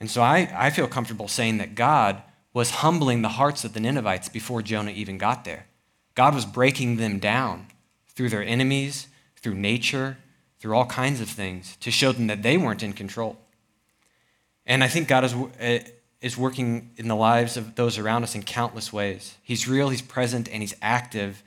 And 0.00 0.10
so 0.10 0.22
I, 0.22 0.50
I 0.54 0.70
feel 0.70 0.86
comfortable 0.86 1.28
saying 1.28 1.58
that 1.58 1.74
God 1.74 2.22
was 2.52 2.70
humbling 2.70 3.22
the 3.22 3.30
hearts 3.30 3.64
of 3.64 3.72
the 3.72 3.80
Ninevites 3.80 4.28
before 4.28 4.62
Jonah 4.62 4.92
even 4.92 5.18
got 5.18 5.44
there. 5.44 5.66
God 6.14 6.34
was 6.34 6.44
breaking 6.44 6.96
them 6.96 7.18
down 7.18 7.66
through 8.08 8.28
their 8.28 8.44
enemies, 8.44 9.08
through 9.36 9.54
nature, 9.54 10.18
through 10.60 10.76
all 10.76 10.86
kinds 10.86 11.20
of 11.20 11.28
things 11.28 11.76
to 11.80 11.90
show 11.90 12.12
them 12.12 12.28
that 12.28 12.42
they 12.42 12.56
weren't 12.56 12.82
in 12.82 12.92
control. 12.92 13.36
And 14.66 14.84
I 14.84 14.88
think 14.88 15.08
God 15.08 15.24
is, 15.24 15.34
uh, 15.34 15.80
is 16.20 16.38
working 16.38 16.90
in 16.96 17.08
the 17.08 17.16
lives 17.16 17.56
of 17.56 17.74
those 17.74 17.98
around 17.98 18.22
us 18.22 18.34
in 18.34 18.42
countless 18.42 18.92
ways. 18.92 19.36
He's 19.42 19.68
real, 19.68 19.88
He's 19.88 20.00
present, 20.00 20.48
and 20.48 20.62
He's 20.62 20.74
active. 20.80 21.42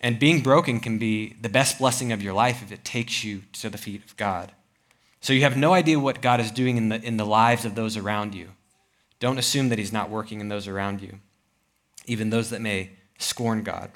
And 0.00 0.18
being 0.18 0.40
broken 0.40 0.80
can 0.80 0.98
be 0.98 1.34
the 1.40 1.48
best 1.48 1.78
blessing 1.78 2.10
of 2.10 2.22
your 2.22 2.32
life 2.32 2.62
if 2.62 2.72
it 2.72 2.84
takes 2.84 3.22
you 3.22 3.42
to 3.54 3.68
the 3.68 3.78
feet 3.78 4.02
of 4.04 4.16
God. 4.16 4.52
So 5.20 5.34
you 5.34 5.42
have 5.42 5.56
no 5.56 5.74
idea 5.74 6.00
what 6.00 6.22
God 6.22 6.40
is 6.40 6.50
doing 6.50 6.78
in 6.78 6.88
the, 6.88 7.02
in 7.02 7.18
the 7.18 7.26
lives 7.26 7.66
of 7.66 7.74
those 7.74 7.96
around 7.96 8.34
you. 8.34 8.48
Don't 9.18 9.38
assume 9.38 9.68
that 9.68 9.78
He's 9.78 9.92
not 9.92 10.08
working 10.08 10.40
in 10.40 10.48
those 10.48 10.66
around 10.66 11.02
you, 11.02 11.18
even 12.06 12.30
those 12.30 12.48
that 12.50 12.62
may 12.62 12.90
scorn 13.18 13.62
God. 13.62 13.90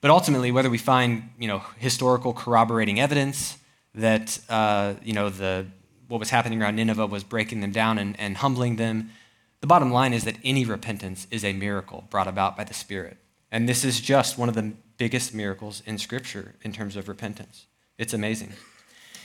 But 0.00 0.10
ultimately, 0.10 0.50
whether 0.50 0.68
we 0.68 0.78
find 0.78 1.30
you 1.38 1.46
know, 1.46 1.62
historical 1.78 2.32
corroborating 2.32 2.98
evidence 2.98 3.58
that 3.94 4.40
uh, 4.48 4.94
you 5.04 5.12
know, 5.12 5.30
the, 5.30 5.66
what 6.08 6.18
was 6.18 6.30
happening 6.30 6.60
around 6.60 6.74
Nineveh 6.74 7.06
was 7.06 7.22
breaking 7.22 7.60
them 7.60 7.70
down 7.70 7.98
and, 7.98 8.18
and 8.18 8.38
humbling 8.38 8.74
them, 8.74 9.10
the 9.60 9.68
bottom 9.68 9.92
line 9.92 10.12
is 10.12 10.24
that 10.24 10.36
any 10.42 10.64
repentance 10.64 11.28
is 11.30 11.44
a 11.44 11.52
miracle 11.52 12.04
brought 12.10 12.26
about 12.26 12.56
by 12.56 12.64
the 12.64 12.74
Spirit. 12.74 13.16
And 13.52 13.68
this 13.68 13.84
is 13.84 14.00
just 14.00 14.36
one 14.36 14.48
of 14.48 14.56
the 14.56 14.74
biggest 14.96 15.34
miracles 15.34 15.82
in 15.86 15.98
Scripture 15.98 16.54
in 16.62 16.72
terms 16.72 16.96
of 16.96 17.08
repentance. 17.08 17.66
It's 17.98 18.14
amazing. 18.14 18.52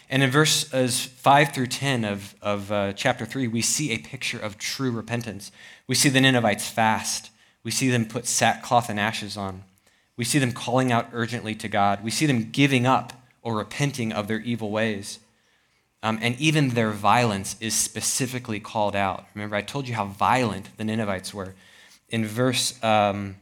And 0.09 0.23
in 0.23 0.31
verses 0.31 1.05
5 1.05 1.53
through 1.53 1.67
10 1.67 2.03
of, 2.03 2.35
of 2.41 2.71
uh, 2.71 2.93
chapter 2.93 3.25
3, 3.25 3.47
we 3.47 3.61
see 3.61 3.91
a 3.91 3.99
picture 3.99 4.39
of 4.39 4.57
true 4.57 4.91
repentance. 4.91 5.51
We 5.87 5.95
see 5.95 6.09
the 6.09 6.19
Ninevites 6.19 6.67
fast. 6.67 7.29
We 7.63 7.71
see 7.71 7.89
them 7.89 8.05
put 8.05 8.25
sackcloth 8.25 8.89
and 8.89 8.99
ashes 8.99 9.37
on. 9.37 9.63
We 10.17 10.25
see 10.25 10.39
them 10.39 10.51
calling 10.51 10.91
out 10.91 11.09
urgently 11.13 11.55
to 11.55 11.67
God. 11.67 12.03
We 12.03 12.11
see 12.11 12.25
them 12.25 12.49
giving 12.51 12.87
up 12.87 13.13
or 13.41 13.55
repenting 13.55 14.11
of 14.11 14.27
their 14.27 14.39
evil 14.39 14.71
ways. 14.71 15.19
Um, 16.01 16.17
and 16.21 16.39
even 16.39 16.69
their 16.69 16.91
violence 16.91 17.55
is 17.59 17.75
specifically 17.75 18.59
called 18.59 18.95
out. 18.95 19.25
Remember, 19.35 19.55
I 19.55 19.61
told 19.61 19.87
you 19.87 19.95
how 19.95 20.05
violent 20.05 20.75
the 20.77 20.85
Ninevites 20.85 21.33
were. 21.33 21.53
In 22.09 22.25
verse, 22.25 22.81
um, 22.83 23.35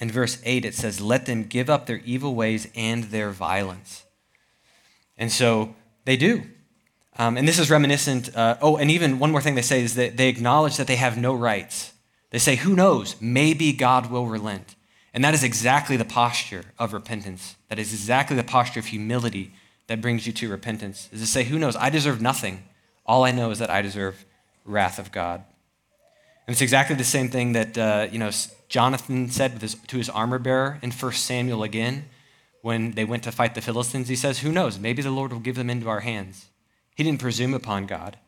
in 0.00 0.10
verse 0.10 0.40
8, 0.44 0.64
it 0.64 0.74
says, 0.74 1.00
Let 1.00 1.26
them 1.26 1.44
give 1.44 1.70
up 1.70 1.86
their 1.86 2.00
evil 2.04 2.34
ways 2.34 2.68
and 2.74 3.04
their 3.04 3.30
violence. 3.30 4.04
And 5.16 5.30
so 5.30 5.74
they 6.04 6.16
do. 6.16 6.44
Um, 7.16 7.36
and 7.36 7.46
this 7.46 7.58
is 7.58 7.70
reminiscent. 7.70 8.34
Uh, 8.36 8.56
oh, 8.60 8.76
and 8.76 8.90
even 8.90 9.18
one 9.18 9.30
more 9.30 9.40
thing 9.40 9.54
they 9.54 9.62
say 9.62 9.82
is 9.82 9.94
that 9.94 10.16
they 10.16 10.28
acknowledge 10.28 10.76
that 10.76 10.86
they 10.86 10.96
have 10.96 11.16
no 11.16 11.34
rights. 11.34 11.92
They 12.30 12.38
say, 12.38 12.56
Who 12.56 12.74
knows? 12.74 13.16
Maybe 13.20 13.72
God 13.72 14.10
will 14.10 14.26
relent. 14.26 14.74
And 15.12 15.22
that 15.24 15.34
is 15.34 15.44
exactly 15.44 15.96
the 15.96 16.04
posture 16.04 16.64
of 16.78 16.92
repentance. 16.92 17.54
That 17.68 17.78
is 17.78 17.92
exactly 17.92 18.36
the 18.36 18.42
posture 18.42 18.80
of 18.80 18.86
humility 18.86 19.54
that 19.86 20.00
brings 20.00 20.26
you 20.26 20.32
to 20.32 20.50
repentance. 20.50 21.08
Is 21.12 21.20
to 21.20 21.26
say, 21.26 21.44
Who 21.44 21.58
knows? 21.58 21.76
I 21.76 21.90
deserve 21.90 22.20
nothing. 22.20 22.64
All 23.06 23.22
I 23.22 23.30
know 23.30 23.50
is 23.50 23.60
that 23.60 23.70
I 23.70 23.82
deserve 23.82 24.24
wrath 24.64 24.98
of 24.98 25.12
God. 25.12 25.44
And 26.46 26.52
it's 26.52 26.60
exactly 26.60 26.96
the 26.96 27.04
same 27.04 27.28
thing 27.28 27.52
that 27.52 27.78
uh, 27.78 28.08
you 28.10 28.18
know 28.18 28.30
Jonathan 28.68 29.30
said 29.30 29.62
his, 29.62 29.74
to 29.74 29.96
his 29.96 30.08
armor 30.08 30.38
bearer 30.38 30.78
in 30.82 30.90
1 30.90 31.12
Samuel 31.12 31.62
again 31.62 32.06
when 32.60 32.92
they 32.92 33.04
went 33.04 33.22
to 33.24 33.32
fight 33.32 33.54
the 33.54 33.60
Philistines. 33.60 34.08
He 34.08 34.16
says, 34.16 34.40
Who 34.40 34.52
knows? 34.52 34.78
Maybe 34.78 35.02
the 35.02 35.10
Lord 35.10 35.32
will 35.32 35.40
give 35.40 35.56
them 35.56 35.70
into 35.70 35.88
our 35.88 36.00
hands. 36.00 36.46
He 36.94 37.02
didn't 37.02 37.20
presume 37.20 37.54
upon 37.54 37.86
God. 37.86 38.18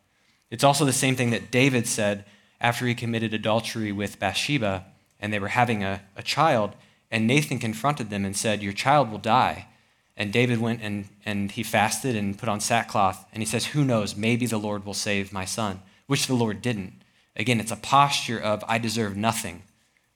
It's 0.50 0.64
also 0.64 0.84
the 0.84 0.92
same 0.92 1.16
thing 1.16 1.30
that 1.30 1.50
David 1.50 1.86
said 1.86 2.24
after 2.60 2.86
he 2.86 2.94
committed 2.94 3.34
adultery 3.34 3.92
with 3.92 4.18
Bathsheba 4.18 4.84
and 5.18 5.32
they 5.32 5.38
were 5.38 5.48
having 5.48 5.82
a, 5.82 6.02
a 6.16 6.22
child. 6.22 6.74
And 7.10 7.26
Nathan 7.26 7.58
confronted 7.58 8.10
them 8.10 8.24
and 8.24 8.36
said, 8.36 8.62
Your 8.62 8.72
child 8.72 9.10
will 9.10 9.18
die. 9.18 9.68
And 10.16 10.32
David 10.32 10.60
went 10.60 10.80
and, 10.82 11.08
and 11.24 11.50
he 11.50 11.62
fasted 11.62 12.16
and 12.16 12.38
put 12.38 12.48
on 12.48 12.60
sackcloth. 12.60 13.26
And 13.32 13.42
he 13.42 13.46
says, 13.46 13.66
Who 13.66 13.84
knows? 13.84 14.16
Maybe 14.16 14.46
the 14.46 14.58
Lord 14.58 14.84
will 14.84 14.94
save 14.94 15.32
my 15.32 15.44
son, 15.44 15.82
which 16.06 16.26
the 16.26 16.34
Lord 16.34 16.62
didn't. 16.62 16.94
Again, 17.36 17.60
it's 17.60 17.72
a 17.72 17.76
posture 17.76 18.38
of, 18.38 18.64
I 18.66 18.78
deserve 18.78 19.16
nothing, 19.16 19.62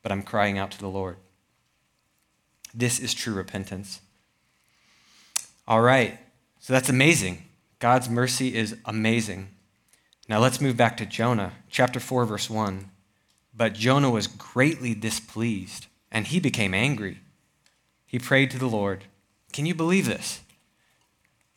but 0.03 0.11
I'm 0.11 0.23
crying 0.23 0.59
out 0.59 0.71
to 0.73 0.79
the 0.79 0.89
Lord. 0.89 1.17
This 2.75 2.99
is 2.99 3.13
true 3.13 3.35
repentance. 3.35 4.01
All 5.69 5.83
right, 5.83 6.19
so 6.59 6.73
that's 6.73 6.89
amazing. 6.89 7.45
God's 7.79 8.09
mercy 8.09 8.55
is 8.55 8.77
amazing. 8.85 9.49
Now 10.29 10.39
let's 10.39 10.61
move 10.61 10.77
back 10.77 10.97
to 10.99 11.07
Jonah, 11.07 11.53
chapter 11.69 12.01
4, 12.01 12.25
verse 12.25 12.49
1. 12.49 12.91
But 13.55 13.75
Jonah 13.75 14.11
was 14.11 14.27
greatly 14.27 14.95
displeased, 14.95 15.87
and 16.11 16.27
he 16.27 16.41
became 16.41 16.73
angry. 16.73 17.21
He 18.07 18.19
prayed 18.19 18.51
to 18.53 18.59
the 18.59 18.69
Lord. 18.69 19.05
Can 19.53 19.67
you 19.67 19.75
believe 19.75 20.07
this? 20.07 20.41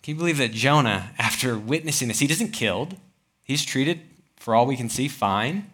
Can 0.01 0.15
you 0.15 0.19
believe 0.19 0.37
that 0.39 0.51
Jonah, 0.51 1.11
after 1.17 1.57
witnessing 1.57 2.07
this, 2.09 2.19
he 2.19 2.29
isn't 2.29 2.51
killed, 2.51 2.97
he's 3.43 3.63
treated, 3.63 4.01
for 4.43 4.53
all 4.53 4.65
we 4.65 4.75
can 4.75 4.89
see, 4.89 5.07
fine. 5.07 5.71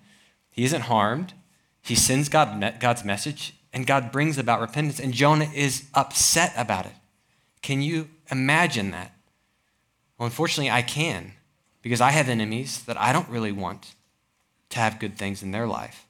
He 0.51 0.63
isn't 0.63 0.82
harmed. 0.82 1.34
He 1.82 1.95
sends 1.95 2.29
God, 2.29 2.75
God's 2.79 3.03
message, 3.03 3.55
and 3.73 3.88
God 3.88 4.12
brings 4.12 4.38
about 4.38 4.62
repentance, 4.62 4.99
and 4.99 5.12
Jonah 5.12 5.49
is 5.55 5.86
upset 5.95 6.53
about 6.55 6.86
it. 6.86 6.91
Can 7.63 7.82
you 7.82 8.10
imagine 8.29 8.91
that? 8.91 9.12
Well, 10.19 10.27
unfortunately, 10.27 10.69
I 10.69 10.84
can, 10.84 11.32
because 11.82 11.99
I 11.99 12.12
have 12.12 12.29
enemies 12.29 12.84
that 12.84 12.95
I 12.95 13.12
don't 13.12 13.27
really 13.27 13.51
want 13.51 13.95
to 14.69 14.77
have 14.77 14.99
good 14.99 15.17
things 15.17 15.41
in 15.41 15.49
their 15.49 15.65
life. 15.65 16.05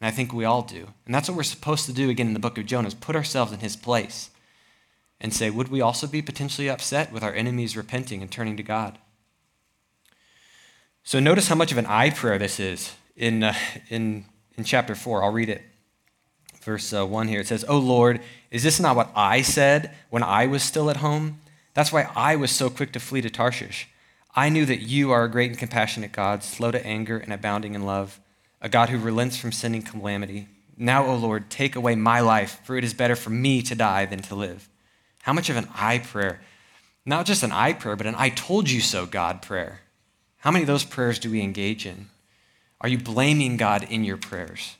And 0.00 0.08
I 0.08 0.10
think 0.10 0.32
we 0.32 0.44
all 0.44 0.62
do. 0.62 0.88
And 1.06 1.14
that's 1.14 1.28
what 1.28 1.36
we're 1.36 1.44
supposed 1.44 1.86
to 1.86 1.92
do 1.92 2.10
again 2.10 2.26
in 2.26 2.34
the 2.34 2.40
book 2.40 2.58
of 2.58 2.66
Jonah, 2.66 2.88
is 2.88 2.94
put 2.94 3.14
ourselves 3.14 3.52
in 3.52 3.60
his 3.60 3.76
place 3.76 4.30
and 5.20 5.32
say, 5.32 5.48
would 5.48 5.68
we 5.68 5.80
also 5.80 6.08
be 6.08 6.22
potentially 6.22 6.68
upset 6.68 7.12
with 7.12 7.22
our 7.22 7.34
enemies 7.34 7.76
repenting 7.76 8.20
and 8.20 8.32
turning 8.32 8.56
to 8.56 8.64
God? 8.64 8.98
So 11.10 11.18
notice 11.18 11.48
how 11.48 11.56
much 11.56 11.72
of 11.72 11.78
an 11.78 11.86
I 11.86 12.10
prayer 12.10 12.38
this 12.38 12.60
is 12.60 12.94
in, 13.16 13.42
uh, 13.42 13.52
in, 13.88 14.26
in 14.56 14.62
chapter 14.62 14.94
4. 14.94 15.24
I'll 15.24 15.32
read 15.32 15.48
it. 15.48 15.60
Verse 16.60 16.92
uh, 16.92 17.04
1 17.04 17.26
here. 17.26 17.40
It 17.40 17.48
says, 17.48 17.64
Oh 17.66 17.78
Lord, 17.78 18.20
is 18.52 18.62
this 18.62 18.78
not 18.78 18.94
what 18.94 19.10
I 19.16 19.42
said 19.42 19.92
when 20.10 20.22
I 20.22 20.46
was 20.46 20.62
still 20.62 20.88
at 20.88 20.98
home? 20.98 21.40
That's 21.74 21.92
why 21.92 22.08
I 22.14 22.36
was 22.36 22.52
so 22.52 22.70
quick 22.70 22.92
to 22.92 23.00
flee 23.00 23.22
to 23.22 23.28
Tarshish. 23.28 23.88
I 24.36 24.50
knew 24.50 24.64
that 24.66 24.82
you 24.82 25.10
are 25.10 25.24
a 25.24 25.28
great 25.28 25.50
and 25.50 25.58
compassionate 25.58 26.12
God, 26.12 26.44
slow 26.44 26.70
to 26.70 26.86
anger 26.86 27.18
and 27.18 27.32
abounding 27.32 27.74
in 27.74 27.84
love, 27.84 28.20
a 28.60 28.68
God 28.68 28.90
who 28.90 28.96
relents 28.96 29.36
from 29.36 29.50
sending 29.50 29.82
calamity. 29.82 30.46
Now, 30.76 31.04
O 31.04 31.16
Lord, 31.16 31.50
take 31.50 31.74
away 31.74 31.96
my 31.96 32.20
life, 32.20 32.60
for 32.62 32.76
it 32.76 32.84
is 32.84 32.94
better 32.94 33.16
for 33.16 33.30
me 33.30 33.62
to 33.62 33.74
die 33.74 34.06
than 34.06 34.22
to 34.22 34.36
live. 34.36 34.68
How 35.22 35.32
much 35.32 35.50
of 35.50 35.56
an 35.56 35.66
I 35.74 35.98
prayer? 35.98 36.40
Not 37.04 37.26
just 37.26 37.42
an 37.42 37.50
I 37.50 37.72
prayer, 37.72 37.96
but 37.96 38.06
an 38.06 38.14
I 38.16 38.28
told 38.28 38.70
you 38.70 38.80
so 38.80 39.06
God 39.06 39.42
prayer. 39.42 39.80
How 40.40 40.50
many 40.50 40.62
of 40.62 40.68
those 40.68 40.84
prayers 40.84 41.18
do 41.18 41.30
we 41.30 41.42
engage 41.42 41.86
in? 41.86 42.08
Are 42.80 42.88
you 42.88 42.98
blaming 42.98 43.56
God 43.56 43.86
in 43.90 44.04
your 44.04 44.16
prayers? 44.16 44.76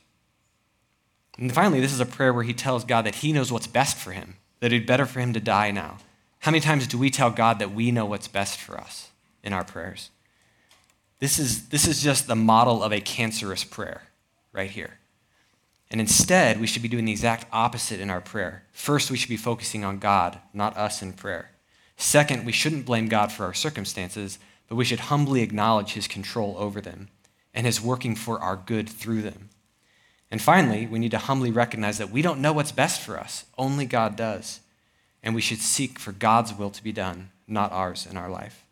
And 1.37 1.53
finally, 1.53 1.79
this 1.79 1.93
is 1.93 1.99
a 1.99 2.05
prayer 2.05 2.33
where 2.33 2.43
he 2.43 2.53
tells 2.53 2.83
God 2.83 3.05
that 3.05 3.15
he 3.15 3.31
knows 3.31 3.51
what's 3.51 3.67
best 3.67 3.97
for 3.97 4.11
him, 4.11 4.35
that 4.59 4.67
it'd 4.67 4.81
be 4.81 4.85
better 4.85 5.05
for 5.05 5.19
him 5.19 5.33
to 5.33 5.39
die 5.39 5.71
now. 5.71 5.97
How 6.39 6.51
many 6.51 6.61
times 6.61 6.87
do 6.87 6.97
we 6.97 7.09
tell 7.09 7.29
God 7.29 7.59
that 7.59 7.73
we 7.73 7.91
know 7.91 8.05
what's 8.05 8.27
best 8.27 8.59
for 8.59 8.77
us 8.77 9.11
in 9.43 9.53
our 9.53 9.63
prayers? 9.63 10.09
This 11.19 11.37
is, 11.37 11.69
this 11.69 11.87
is 11.87 12.01
just 12.01 12.27
the 12.27 12.35
model 12.35 12.81
of 12.83 12.91
a 12.91 12.99
cancerous 12.99 13.63
prayer 13.63 14.03
right 14.51 14.71
here. 14.71 14.97
And 15.91 16.01
instead, 16.01 16.59
we 16.59 16.65
should 16.65 16.81
be 16.81 16.87
doing 16.87 17.05
the 17.05 17.11
exact 17.11 17.45
opposite 17.51 17.99
in 17.99 18.09
our 18.09 18.21
prayer. 18.21 18.63
First, 18.71 19.11
we 19.11 19.17
should 19.17 19.29
be 19.29 19.37
focusing 19.37 19.85
on 19.85 19.99
God, 19.99 20.39
not 20.53 20.75
us 20.77 21.03
in 21.03 21.13
prayer. 21.13 21.51
Second, 21.97 22.45
we 22.45 22.51
shouldn't 22.51 22.85
blame 22.85 23.07
God 23.07 23.31
for 23.31 23.45
our 23.45 23.53
circumstances, 23.53 24.39
but 24.71 24.77
we 24.77 24.85
should 24.85 25.01
humbly 25.01 25.41
acknowledge 25.41 25.91
his 25.91 26.07
control 26.07 26.55
over 26.57 26.79
them 26.79 27.09
and 27.53 27.65
his 27.65 27.81
working 27.81 28.15
for 28.15 28.39
our 28.39 28.55
good 28.55 28.87
through 28.87 29.21
them. 29.21 29.49
And 30.31 30.41
finally, 30.41 30.87
we 30.87 30.97
need 30.97 31.11
to 31.11 31.17
humbly 31.17 31.51
recognize 31.51 31.97
that 31.97 32.09
we 32.09 32.21
don't 32.21 32.39
know 32.39 32.53
what's 32.53 32.71
best 32.71 33.01
for 33.01 33.19
us, 33.19 33.43
only 33.57 33.85
God 33.85 34.15
does. 34.15 34.61
And 35.21 35.35
we 35.35 35.41
should 35.41 35.57
seek 35.57 35.99
for 35.99 36.13
God's 36.13 36.53
will 36.53 36.69
to 36.69 36.81
be 36.81 36.93
done, 36.93 37.31
not 37.49 37.73
ours 37.73 38.07
in 38.09 38.15
our 38.15 38.29
life. 38.29 38.63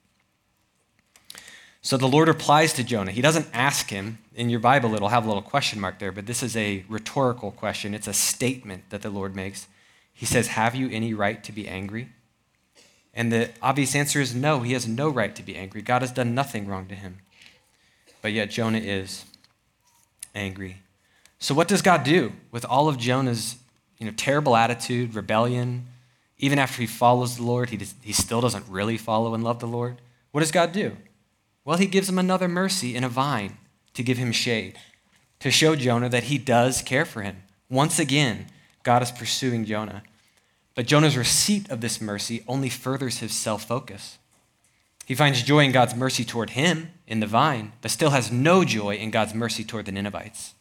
So 1.82 1.98
the 1.98 2.08
Lord 2.08 2.30
replies 2.30 2.72
to 2.76 2.84
Jonah. 2.86 3.12
He 3.12 3.22
doesn't 3.22 3.48
ask 3.52 3.90
him. 3.90 4.20
In 4.34 4.50
your 4.50 4.62
Bible, 4.62 4.96
it'll 4.96 5.10
have 5.10 5.26
a 5.26 5.28
little 5.28 5.42
question 5.42 5.82
mark 5.82 6.00
there, 6.00 6.14
but 6.14 6.28
this 6.28 6.42
is 6.42 6.56
a 6.56 6.86
rhetorical 6.88 7.52
question. 7.52 7.94
It's 7.94 8.08
a 8.08 8.14
statement 8.14 8.90
that 8.92 9.02
the 9.02 9.10
Lord 9.10 9.36
makes. 9.36 9.68
He 10.14 10.26
says, 10.26 10.48
Have 10.48 10.76
you 10.76 10.90
any 10.92 11.14
right 11.14 11.44
to 11.44 11.52
be 11.52 11.68
angry? 11.68 12.08
And 13.14 13.32
the 13.32 13.50
obvious 13.62 13.96
answer 13.96 14.22
is 14.22 14.36
no, 14.36 14.62
he 14.62 14.74
has 14.74 14.88
no 14.88 15.10
right 15.10 15.36
to 15.36 15.44
be 15.44 15.56
angry. 15.56 15.82
God 15.82 16.02
has 16.02 16.12
done 16.12 16.36
nothing 16.36 16.68
wrong 16.68 16.88
to 16.88 16.96
him. 16.96 17.20
But 18.22 18.34
yet 18.34 18.50
Jonah 18.50 18.80
is 18.80 19.26
angry. 20.36 20.78
So 21.40 21.54
what 21.56 21.68
does 21.68 21.82
God 21.82 22.04
do 22.04 22.34
with 22.52 22.66
all 22.66 22.88
of 22.88 22.98
Jonah's 22.98 23.56
you 23.98 24.06
know, 24.06 24.14
terrible 24.16 24.56
attitude, 24.56 25.16
rebellion? 25.16 25.88
Even 26.38 26.60
after 26.60 26.82
he 26.82 26.88
follows 26.88 27.38
the 27.38 27.44
Lord, 27.44 27.70
he, 27.70 27.80
he 28.02 28.14
still 28.14 28.42
doesn't 28.42 28.68
really 28.68 28.98
follow 28.98 29.34
and 29.34 29.44
love 29.44 29.60
the 29.60 29.68
Lord. 29.68 30.02
What 30.32 30.42
does 30.42 30.52
God 30.52 30.72
do? 30.72 30.96
Well, 31.66 31.78
he 31.78 31.86
gives 31.86 32.10
him 32.10 32.20
another 32.20 32.48
mercy 32.48 32.96
in 32.96 33.04
a 33.04 33.10
vine 33.10 33.58
to 33.94 34.04
give 34.04 34.18
him 34.18 34.32
shade, 34.32 34.78
to 35.40 35.52
show 35.52 35.76
Jonah 35.76 36.10
that 36.10 36.24
he 36.24 36.38
does 36.38 36.82
care 36.82 37.06
for 37.06 37.22
him. 37.22 37.44
Once 37.70 38.00
again, 38.00 38.48
God 38.84 39.02
is 39.02 39.12
pursuing 39.12 39.66
Jonah. 39.66 40.04
But 40.80 40.88
Jonah's 40.88 41.18
receipt 41.18 41.70
of 41.70 41.82
this 41.82 42.00
mercy 42.00 42.42
only 42.48 42.70
furthers 42.70 43.18
his 43.18 43.34
self 43.34 43.66
focus. 43.66 44.18
He 45.06 45.14
finds 45.14 45.44
joy 45.44 45.66
in 45.66 45.74
God's 45.74 45.94
mercy 45.94 46.24
toward 46.24 46.52
him 46.52 46.94
in 47.06 47.20
the 47.20 47.28
vine, 47.28 47.74
but 47.82 47.92
still 47.92 48.12
has 48.12 48.32
no 48.32 48.64
joy 48.64 48.96
in 48.96 49.12
God's 49.12 49.34
mercy 49.34 49.66
toward 49.66 49.88
the 49.88 49.92
Ninevites. 49.92 50.54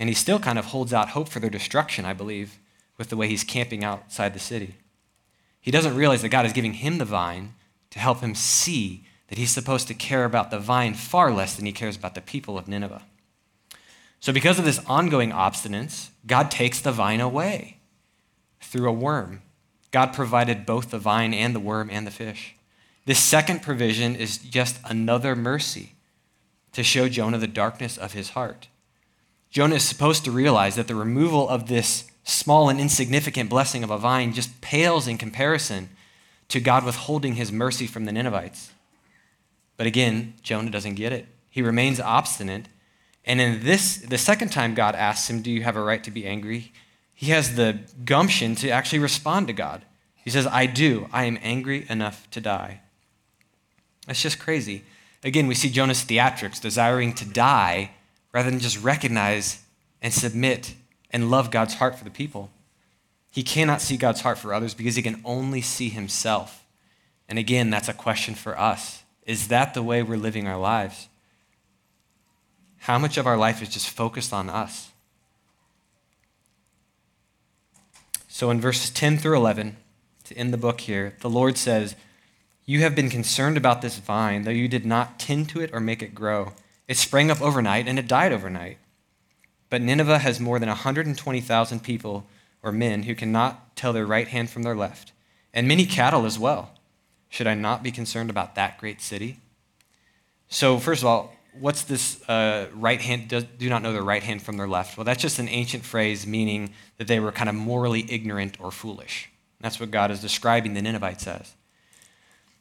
And 0.00 0.08
he 0.08 0.16
still 0.16 0.40
kind 0.40 0.58
of 0.58 0.64
holds 0.64 0.92
out 0.92 1.10
hope 1.10 1.28
for 1.28 1.38
their 1.38 1.48
destruction, 1.48 2.04
I 2.04 2.12
believe, 2.12 2.58
with 2.98 3.08
the 3.08 3.16
way 3.16 3.28
he's 3.28 3.44
camping 3.44 3.84
outside 3.84 4.34
the 4.34 4.40
city. 4.40 4.74
He 5.60 5.70
doesn't 5.70 5.94
realize 5.94 6.22
that 6.22 6.30
God 6.30 6.44
is 6.44 6.52
giving 6.52 6.72
him 6.72 6.98
the 6.98 7.04
vine 7.04 7.54
to 7.90 8.00
help 8.00 8.18
him 8.18 8.34
see 8.34 9.04
that 9.28 9.38
he's 9.38 9.52
supposed 9.52 9.86
to 9.86 9.94
care 9.94 10.24
about 10.24 10.50
the 10.50 10.58
vine 10.58 10.94
far 10.94 11.30
less 11.30 11.54
than 11.54 11.66
he 11.66 11.72
cares 11.72 11.94
about 11.96 12.16
the 12.16 12.20
people 12.20 12.58
of 12.58 12.66
Nineveh. 12.66 13.04
So, 14.18 14.32
because 14.32 14.58
of 14.58 14.64
this 14.64 14.84
ongoing 14.88 15.30
obstinance, 15.30 16.08
God 16.26 16.50
takes 16.50 16.80
the 16.80 16.90
vine 16.90 17.20
away 17.20 17.78
through 18.62 18.88
a 18.88 18.92
worm. 18.92 19.42
God 19.90 20.12
provided 20.12 20.64
both 20.64 20.90
the 20.90 20.98
vine 20.98 21.34
and 21.34 21.54
the 21.54 21.60
worm 21.60 21.90
and 21.90 22.06
the 22.06 22.10
fish. 22.10 22.56
This 23.04 23.18
second 23.18 23.62
provision 23.62 24.16
is 24.16 24.38
just 24.38 24.78
another 24.84 25.36
mercy 25.36 25.92
to 26.72 26.82
show 26.82 27.08
Jonah 27.08 27.38
the 27.38 27.46
darkness 27.46 27.98
of 27.98 28.12
his 28.12 28.30
heart. 28.30 28.68
Jonah 29.50 29.74
is 29.74 29.82
supposed 29.82 30.24
to 30.24 30.30
realize 30.30 30.76
that 30.76 30.88
the 30.88 30.94
removal 30.94 31.48
of 31.48 31.68
this 31.68 32.10
small 32.24 32.68
and 32.68 32.80
insignificant 32.80 33.50
blessing 33.50 33.84
of 33.84 33.90
a 33.90 33.98
vine 33.98 34.32
just 34.32 34.60
pales 34.60 35.06
in 35.06 35.18
comparison 35.18 35.90
to 36.48 36.60
God 36.60 36.84
withholding 36.84 37.34
his 37.34 37.52
mercy 37.52 37.86
from 37.86 38.04
the 38.04 38.12
Ninevites. 38.12 38.70
But 39.76 39.86
again, 39.86 40.34
Jonah 40.42 40.70
doesn't 40.70 40.94
get 40.94 41.12
it. 41.12 41.26
He 41.50 41.60
remains 41.60 42.00
obstinate. 42.00 42.66
And 43.24 43.40
in 43.40 43.64
this, 43.64 43.98
the 43.98 44.18
second 44.18 44.50
time 44.50 44.74
God 44.74 44.94
asks 44.94 45.28
him, 45.28 45.42
Do 45.42 45.50
you 45.50 45.62
have 45.62 45.76
a 45.76 45.82
right 45.82 46.02
to 46.04 46.10
be 46.10 46.26
angry? 46.26 46.72
He 47.22 47.30
has 47.30 47.54
the 47.54 47.78
gumption 48.04 48.56
to 48.56 48.70
actually 48.70 48.98
respond 48.98 49.46
to 49.46 49.52
God. 49.52 49.84
He 50.24 50.28
says, 50.28 50.44
I 50.44 50.66
do. 50.66 51.08
I 51.12 51.26
am 51.26 51.38
angry 51.40 51.86
enough 51.88 52.28
to 52.32 52.40
die. 52.40 52.80
That's 54.08 54.20
just 54.20 54.40
crazy. 54.40 54.82
Again, 55.22 55.46
we 55.46 55.54
see 55.54 55.70
Jonah's 55.70 56.04
theatrics, 56.04 56.60
desiring 56.60 57.14
to 57.14 57.24
die 57.24 57.92
rather 58.32 58.50
than 58.50 58.58
just 58.58 58.82
recognize 58.82 59.62
and 60.02 60.12
submit 60.12 60.74
and 61.12 61.30
love 61.30 61.52
God's 61.52 61.74
heart 61.74 61.96
for 61.96 62.02
the 62.02 62.10
people. 62.10 62.50
He 63.30 63.44
cannot 63.44 63.80
see 63.80 63.96
God's 63.96 64.22
heart 64.22 64.38
for 64.38 64.52
others 64.52 64.74
because 64.74 64.96
he 64.96 65.02
can 65.02 65.22
only 65.24 65.60
see 65.60 65.90
himself. 65.90 66.64
And 67.28 67.38
again, 67.38 67.70
that's 67.70 67.88
a 67.88 67.94
question 67.94 68.34
for 68.34 68.58
us. 68.58 69.04
Is 69.26 69.46
that 69.46 69.74
the 69.74 69.82
way 69.84 70.02
we're 70.02 70.16
living 70.16 70.48
our 70.48 70.58
lives? 70.58 71.06
How 72.78 72.98
much 72.98 73.16
of 73.16 73.28
our 73.28 73.36
life 73.36 73.62
is 73.62 73.68
just 73.68 73.90
focused 73.90 74.32
on 74.32 74.50
us? 74.50 74.91
So 78.34 78.50
in 78.50 78.62
verses 78.62 78.88
10 78.88 79.18
through 79.18 79.36
11, 79.36 79.76
to 80.24 80.38
end 80.38 80.54
the 80.54 80.56
book 80.56 80.80
here, 80.80 81.16
the 81.20 81.28
Lord 81.28 81.58
says, 81.58 81.96
You 82.64 82.80
have 82.80 82.94
been 82.94 83.10
concerned 83.10 83.58
about 83.58 83.82
this 83.82 83.98
vine, 83.98 84.44
though 84.44 84.50
you 84.50 84.68
did 84.68 84.86
not 84.86 85.18
tend 85.18 85.50
to 85.50 85.60
it 85.60 85.68
or 85.74 85.80
make 85.80 86.02
it 86.02 86.14
grow. 86.14 86.54
It 86.88 86.96
sprang 86.96 87.30
up 87.30 87.42
overnight 87.42 87.86
and 87.86 87.98
it 87.98 88.08
died 88.08 88.32
overnight. 88.32 88.78
But 89.68 89.82
Nineveh 89.82 90.20
has 90.20 90.40
more 90.40 90.58
than 90.58 90.70
120,000 90.70 91.82
people 91.82 92.24
or 92.62 92.72
men 92.72 93.02
who 93.02 93.14
cannot 93.14 93.76
tell 93.76 93.92
their 93.92 94.06
right 94.06 94.28
hand 94.28 94.48
from 94.48 94.62
their 94.62 94.74
left, 94.74 95.12
and 95.52 95.68
many 95.68 95.84
cattle 95.84 96.24
as 96.24 96.38
well. 96.38 96.70
Should 97.28 97.46
I 97.46 97.52
not 97.54 97.82
be 97.82 97.92
concerned 97.92 98.30
about 98.30 98.54
that 98.54 98.78
great 98.78 99.02
city? 99.02 99.40
So, 100.48 100.78
first 100.78 101.02
of 101.02 101.06
all, 101.06 101.36
what's 101.58 101.82
this 101.82 102.26
uh, 102.28 102.68
right 102.74 103.00
hand, 103.00 103.28
do, 103.28 103.42
do 103.42 103.68
not 103.68 103.82
know 103.82 103.92
their 103.92 104.02
right 104.02 104.22
hand 104.22 104.42
from 104.42 104.56
their 104.56 104.68
left? 104.68 104.96
Well, 104.96 105.04
that's 105.04 105.22
just 105.22 105.38
an 105.38 105.48
ancient 105.48 105.84
phrase 105.84 106.26
meaning 106.26 106.72
that 106.98 107.06
they 107.06 107.20
were 107.20 107.32
kind 107.32 107.48
of 107.48 107.54
morally 107.54 108.06
ignorant 108.10 108.58
or 108.60 108.70
foolish. 108.70 109.30
That's 109.60 109.78
what 109.78 109.90
God 109.90 110.10
is 110.10 110.20
describing 110.20 110.74
the 110.74 110.82
Ninevites 110.82 111.26
as. 111.26 111.54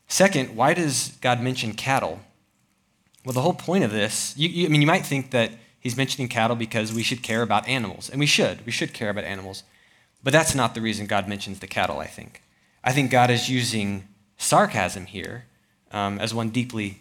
Second, 0.08 0.56
why 0.56 0.74
does 0.74 1.18
God 1.22 1.42
mention 1.42 1.74
cattle? 1.74 2.20
Well, 3.24 3.34
the 3.34 3.42
whole 3.42 3.54
point 3.54 3.84
of 3.84 3.92
this, 3.92 4.36
you, 4.38 4.50
you, 4.50 4.66
I 4.66 4.70
mean, 4.70 4.82
you 4.82 4.88
might 4.88 5.06
think 5.06 5.32
that 5.32 5.52
he's 5.80 5.96
mentioning 5.96 6.28
cattle 6.28 6.56
because 6.56 6.94
we 6.94 7.04
should 7.04 7.24
care 7.24 7.42
about 7.42 7.68
animals, 7.68 8.10
and 8.10 8.20
we 8.20 8.26
should. 8.26 8.66
We 8.66 8.72
should 8.72 8.94
care 8.94 9.10
about 9.10 9.24
animals. 9.24 9.64
But 10.24 10.34
that's 10.34 10.54
not 10.54 10.76
the 10.76 10.82
reason 10.82 11.08
God 11.08 11.28
mentions 11.28 11.60
the 11.60 11.68
cattle, 11.68 12.00
I 12.00 12.08
think. 12.08 12.42
I 12.84 12.92
think 12.92 13.10
God 13.10 13.30
is 13.30 13.50
using 13.50 14.08
sarcasm 14.38 15.06
here, 15.06 15.46
um, 15.92 16.20
as 16.20 16.34
one 16.34 16.50
deeply 16.50 17.00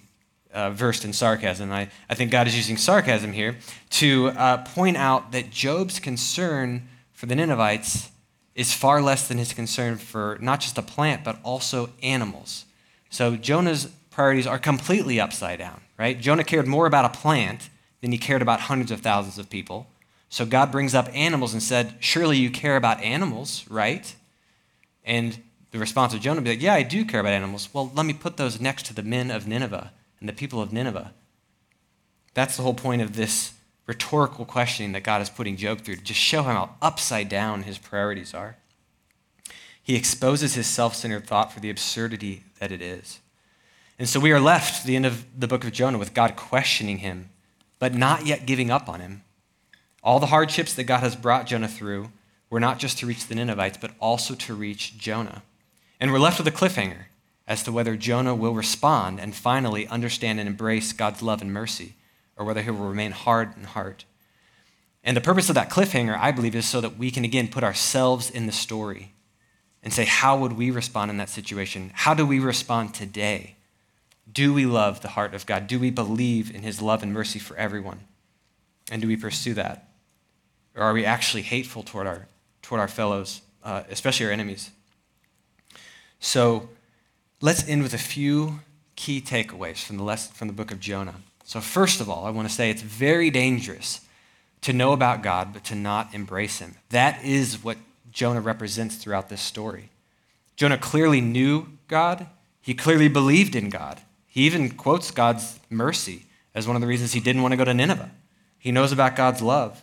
uh, 0.52 0.70
versed 0.70 1.04
in 1.04 1.12
sarcasm. 1.12 1.72
I, 1.72 1.88
I 2.08 2.14
think 2.14 2.30
God 2.30 2.46
is 2.46 2.56
using 2.56 2.76
sarcasm 2.76 3.32
here 3.32 3.56
to 3.90 4.28
uh, 4.28 4.58
point 4.58 4.96
out 4.96 5.32
that 5.32 5.50
Job's 5.50 5.98
concern 5.98 6.88
for 7.12 7.26
the 7.26 7.34
Ninevites 7.34 8.10
is 8.54 8.74
far 8.74 9.00
less 9.00 9.28
than 9.28 9.38
his 9.38 9.52
concern 9.52 9.96
for 9.96 10.38
not 10.40 10.60
just 10.60 10.76
a 10.76 10.82
plant, 10.82 11.24
but 11.24 11.38
also 11.42 11.90
animals. 12.02 12.64
So 13.10 13.36
Jonah's 13.36 13.86
priorities 14.10 14.46
are 14.46 14.58
completely 14.58 15.20
upside 15.20 15.58
down, 15.58 15.80
right? 15.98 16.20
Jonah 16.20 16.44
cared 16.44 16.66
more 16.66 16.86
about 16.86 17.04
a 17.04 17.18
plant 17.18 17.70
than 18.00 18.12
he 18.12 18.18
cared 18.18 18.42
about 18.42 18.60
hundreds 18.60 18.90
of 18.90 19.00
thousands 19.00 19.38
of 19.38 19.50
people. 19.50 19.86
So 20.28 20.46
God 20.46 20.70
brings 20.70 20.94
up 20.94 21.08
animals 21.12 21.52
and 21.52 21.62
said, 21.62 21.94
Surely 22.00 22.36
you 22.38 22.50
care 22.50 22.76
about 22.76 23.02
animals, 23.02 23.64
right? 23.68 24.14
And 25.04 25.40
the 25.70 25.78
response 25.78 26.14
of 26.14 26.20
Jonah 26.20 26.36
would 26.36 26.44
be 26.44 26.50
like, 26.50 26.62
Yeah, 26.62 26.74
I 26.74 26.82
do 26.82 27.04
care 27.04 27.20
about 27.20 27.32
animals. 27.32 27.68
Well, 27.72 27.90
let 27.94 28.06
me 28.06 28.12
put 28.12 28.36
those 28.36 28.60
next 28.60 28.86
to 28.86 28.94
the 28.94 29.02
men 29.02 29.30
of 29.30 29.46
Nineveh 29.46 29.92
and 30.20 30.28
the 30.28 30.32
people 30.32 30.60
of 30.60 30.72
Nineveh. 30.72 31.12
That's 32.34 32.56
the 32.56 32.62
whole 32.62 32.74
point 32.74 33.02
of 33.02 33.16
this 33.16 33.54
rhetorical 33.86 34.44
questioning 34.44 34.92
that 34.92 35.02
God 35.02 35.20
is 35.20 35.30
putting 35.30 35.56
Job 35.56 35.80
through 35.80 35.96
to 35.96 36.02
just 36.02 36.20
show 36.20 36.42
him 36.42 36.54
how 36.54 36.76
upside 36.80 37.28
down 37.28 37.64
his 37.64 37.78
priorities 37.78 38.34
are. 38.34 38.56
He 39.82 39.96
exposes 39.96 40.54
his 40.54 40.66
self 40.66 40.94
centered 40.94 41.26
thought 41.26 41.52
for 41.52 41.60
the 41.60 41.70
absurdity 41.70 42.44
that 42.60 42.70
it 42.70 42.80
is. 42.80 43.20
And 43.98 44.08
so 44.08 44.20
we 44.20 44.32
are 44.32 44.40
left, 44.40 44.86
the 44.86 44.96
end 44.96 45.06
of 45.06 45.26
the 45.38 45.48
book 45.48 45.64
of 45.64 45.72
Jonah, 45.72 45.98
with 45.98 46.14
God 46.14 46.36
questioning 46.36 46.98
him, 46.98 47.30
but 47.78 47.94
not 47.94 48.26
yet 48.26 48.46
giving 48.46 48.70
up 48.70 48.88
on 48.88 49.00
him. 49.00 49.22
All 50.02 50.20
the 50.20 50.26
hardships 50.26 50.74
that 50.74 50.84
God 50.84 51.00
has 51.00 51.16
brought 51.16 51.46
Jonah 51.46 51.68
through 51.68 52.10
were 52.48 52.60
not 52.60 52.78
just 52.78 52.98
to 52.98 53.06
reach 53.06 53.26
the 53.26 53.34
Ninevites, 53.34 53.78
but 53.78 53.92
also 54.00 54.34
to 54.34 54.54
reach 54.54 54.96
Jonah. 54.96 55.42
And 55.98 56.12
we're 56.12 56.18
left 56.18 56.38
with 56.38 56.46
a 56.46 56.52
cliffhanger 56.52 57.06
as 57.50 57.64
to 57.64 57.72
whether 57.72 57.96
Jonah 57.96 58.32
will 58.32 58.54
respond 58.54 59.18
and 59.18 59.34
finally 59.34 59.84
understand 59.88 60.38
and 60.38 60.48
embrace 60.48 60.92
God's 60.92 61.20
love 61.20 61.42
and 61.42 61.52
mercy, 61.52 61.94
or 62.36 62.46
whether 62.46 62.62
he 62.62 62.70
will 62.70 62.86
remain 62.86 63.10
hard 63.10 63.56
in 63.56 63.64
heart. 63.64 64.04
And 65.02 65.16
the 65.16 65.20
purpose 65.20 65.48
of 65.48 65.56
that 65.56 65.68
cliffhanger, 65.68 66.16
I 66.16 66.30
believe, 66.30 66.54
is 66.54 66.64
so 66.64 66.80
that 66.80 66.96
we 66.96 67.10
can 67.10 67.24
again 67.24 67.48
put 67.48 67.64
ourselves 67.64 68.30
in 68.30 68.46
the 68.46 68.52
story 68.52 69.14
and 69.82 69.92
say, 69.92 70.04
how 70.04 70.38
would 70.38 70.52
we 70.52 70.70
respond 70.70 71.10
in 71.10 71.16
that 71.16 71.28
situation? 71.28 71.90
How 71.92 72.14
do 72.14 72.24
we 72.24 72.38
respond 72.38 72.94
today? 72.94 73.56
Do 74.32 74.54
we 74.54 74.64
love 74.64 75.00
the 75.00 75.08
heart 75.08 75.34
of 75.34 75.44
God? 75.44 75.66
Do 75.66 75.80
we 75.80 75.90
believe 75.90 76.54
in 76.54 76.62
his 76.62 76.80
love 76.80 77.02
and 77.02 77.12
mercy 77.12 77.40
for 77.40 77.56
everyone? 77.56 77.98
And 78.92 79.02
do 79.02 79.08
we 79.08 79.16
pursue 79.16 79.54
that? 79.54 79.88
Or 80.76 80.84
are 80.84 80.92
we 80.92 81.04
actually 81.04 81.42
hateful 81.42 81.82
toward 81.82 82.06
our, 82.06 82.28
toward 82.62 82.80
our 82.80 82.86
fellows, 82.86 83.40
uh, 83.64 83.82
especially 83.90 84.26
our 84.26 84.32
enemies? 84.32 84.70
So 86.20 86.68
let's 87.40 87.66
end 87.68 87.82
with 87.82 87.94
a 87.94 87.98
few 87.98 88.60
key 88.96 89.20
takeaways 89.20 89.84
from 89.84 89.96
the, 89.96 90.02
lesson, 90.02 90.32
from 90.34 90.48
the 90.48 90.54
book 90.54 90.70
of 90.70 90.80
Jonah. 90.80 91.16
So, 91.44 91.60
first 91.60 92.00
of 92.00 92.08
all, 92.08 92.26
I 92.26 92.30
want 92.30 92.48
to 92.48 92.54
say 92.54 92.70
it's 92.70 92.82
very 92.82 93.30
dangerous 93.30 94.00
to 94.62 94.72
know 94.72 94.92
about 94.92 95.22
God, 95.22 95.52
but 95.52 95.64
to 95.64 95.74
not 95.74 96.14
embrace 96.14 96.58
him. 96.58 96.76
That 96.90 97.24
is 97.24 97.64
what 97.64 97.78
Jonah 98.12 98.40
represents 98.40 98.96
throughout 98.96 99.28
this 99.28 99.40
story. 99.40 99.90
Jonah 100.56 100.78
clearly 100.78 101.20
knew 101.20 101.66
God, 101.88 102.26
he 102.60 102.74
clearly 102.74 103.08
believed 103.08 103.56
in 103.56 103.70
God. 103.70 104.00
He 104.26 104.42
even 104.42 104.70
quotes 104.70 105.10
God's 105.10 105.58
mercy 105.70 106.26
as 106.54 106.66
one 106.66 106.76
of 106.76 106.82
the 106.82 106.88
reasons 106.88 107.12
he 107.12 107.20
didn't 107.20 107.42
want 107.42 107.52
to 107.52 107.56
go 107.56 107.64
to 107.64 107.74
Nineveh. 107.74 108.10
He 108.58 108.70
knows 108.70 108.92
about 108.92 109.16
God's 109.16 109.40
love 109.40 109.82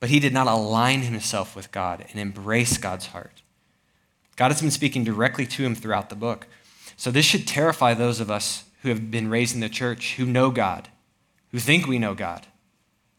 but 0.00 0.10
he 0.10 0.20
did 0.20 0.32
not 0.32 0.46
align 0.46 1.02
himself 1.02 1.56
with 1.56 1.72
God 1.72 2.04
and 2.10 2.20
embrace 2.20 2.78
God's 2.78 3.06
heart. 3.06 3.42
God 4.36 4.52
has 4.52 4.60
been 4.60 4.70
speaking 4.70 5.02
directly 5.02 5.46
to 5.46 5.64
him 5.64 5.74
throughout 5.74 6.10
the 6.10 6.16
book. 6.16 6.46
So 6.98 7.12
this 7.12 7.24
should 7.24 7.46
terrify 7.46 7.94
those 7.94 8.18
of 8.18 8.28
us 8.28 8.64
who 8.82 8.88
have 8.88 9.08
been 9.08 9.30
raised 9.30 9.54
in 9.54 9.60
the 9.60 9.68
church, 9.68 10.16
who 10.16 10.26
know 10.26 10.50
God, 10.50 10.88
who 11.52 11.60
think 11.60 11.86
we 11.86 11.98
know 11.98 12.12
God, 12.12 12.48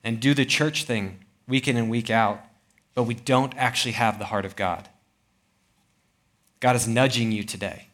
and 0.04 0.20
do 0.20 0.34
the 0.34 0.46
church 0.46 0.84
thing 0.84 1.24
week 1.48 1.65
in 1.65 1.78
and 1.78 1.89
week 1.89 2.10
out, 2.10 2.42
but 2.94 3.04
we 3.04 3.13
don't 3.13 3.56
actually 3.56 3.94
have 3.94 4.20
the 4.20 4.26
heart 4.26 4.44
of 4.44 4.58
God. 4.58 4.89
God 6.60 6.76
is 6.76 6.89
nudging 6.89 7.32
you 7.32 7.44
today. 7.44 7.88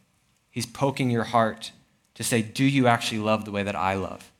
He's 0.50 0.65
poking 0.65 1.12
your 1.12 1.26
heart 1.26 1.71
to 2.15 2.24
say, 2.24 2.41
Do 2.41 2.65
you 2.65 2.88
actually 2.88 3.19
love 3.19 3.45
the 3.45 3.52
way 3.52 3.62
that 3.62 3.76
I 3.76 3.93
love? 3.93 4.32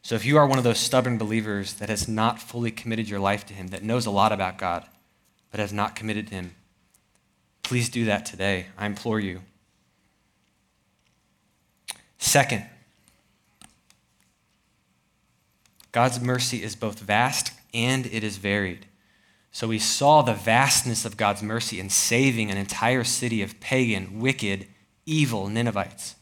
So 0.00 0.14
if 0.14 0.24
you 0.24 0.38
are 0.38 0.46
one 0.46 0.58
of 0.58 0.64
those 0.64 0.78
stubborn 0.78 1.18
believers 1.18 1.74
that 1.74 1.90
has 1.90 2.08
not 2.08 2.40
fully 2.40 2.70
committed 2.70 3.10
your 3.10 3.20
life 3.20 3.44
to 3.46 3.54
Him, 3.54 3.66
that 3.68 3.82
knows 3.82 4.06
a 4.06 4.10
lot 4.10 4.32
about 4.32 4.56
God, 4.56 4.86
but 5.50 5.60
has 5.60 5.74
not 5.74 5.94
committed 5.94 6.28
to 6.28 6.34
Him, 6.34 6.54
please 7.62 7.90
do 7.90 8.06
that 8.06 8.24
today. 8.24 8.68
I 8.78 8.86
implore 8.86 9.20
you. 9.20 9.42
Second, 12.24 12.64
God's 15.92 16.22
mercy 16.22 16.62
is 16.62 16.74
both 16.74 16.98
vast 17.00 17.52
and 17.74 18.06
it 18.06 18.24
is 18.24 18.38
varied. 18.38 18.86
So 19.52 19.68
we 19.68 19.78
saw 19.78 20.22
the 20.22 20.32
vastness 20.32 21.04
of 21.04 21.18
God's 21.18 21.42
mercy 21.42 21.78
in 21.78 21.90
saving 21.90 22.50
an 22.50 22.56
entire 22.56 23.04
city 23.04 23.42
of 23.42 23.60
pagan, 23.60 24.20
wicked, 24.20 24.66
evil 25.04 25.48
Ninevites. 25.50 26.14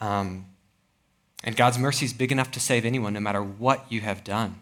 Um, 0.00 0.46
and 1.42 1.56
God's 1.56 1.76
mercy 1.76 2.06
is 2.06 2.12
big 2.12 2.30
enough 2.30 2.52
to 2.52 2.60
save 2.60 2.84
anyone, 2.84 3.14
no 3.14 3.20
matter 3.20 3.42
what 3.42 3.84
you 3.90 4.00
have 4.02 4.22
done. 4.22 4.60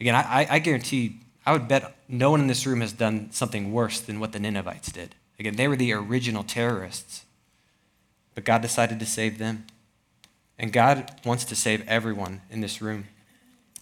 Again, 0.00 0.16
I, 0.16 0.48
I 0.50 0.58
guarantee, 0.58 1.20
I 1.46 1.52
would 1.52 1.68
bet 1.68 1.94
no 2.08 2.32
one 2.32 2.40
in 2.40 2.48
this 2.48 2.66
room 2.66 2.80
has 2.80 2.92
done 2.92 3.30
something 3.30 3.72
worse 3.72 4.00
than 4.00 4.18
what 4.18 4.32
the 4.32 4.40
Ninevites 4.40 4.90
did. 4.90 5.14
Again, 5.38 5.54
they 5.54 5.68
were 5.68 5.76
the 5.76 5.92
original 5.92 6.42
terrorists. 6.42 7.24
But 8.40 8.46
God 8.46 8.62
decided 8.62 8.98
to 9.00 9.04
save 9.04 9.36
them. 9.36 9.66
And 10.58 10.72
God 10.72 11.10
wants 11.26 11.44
to 11.44 11.54
save 11.54 11.86
everyone 11.86 12.40
in 12.48 12.62
this 12.62 12.80
room. 12.80 13.04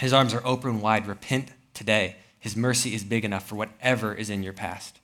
His 0.00 0.12
arms 0.12 0.34
are 0.34 0.44
open 0.44 0.80
wide. 0.80 1.06
Repent 1.06 1.52
today. 1.74 2.16
His 2.40 2.56
mercy 2.56 2.92
is 2.92 3.04
big 3.04 3.24
enough 3.24 3.46
for 3.46 3.54
whatever 3.54 4.12
is 4.12 4.30
in 4.30 4.42
your 4.42 4.52
past. 4.52 4.98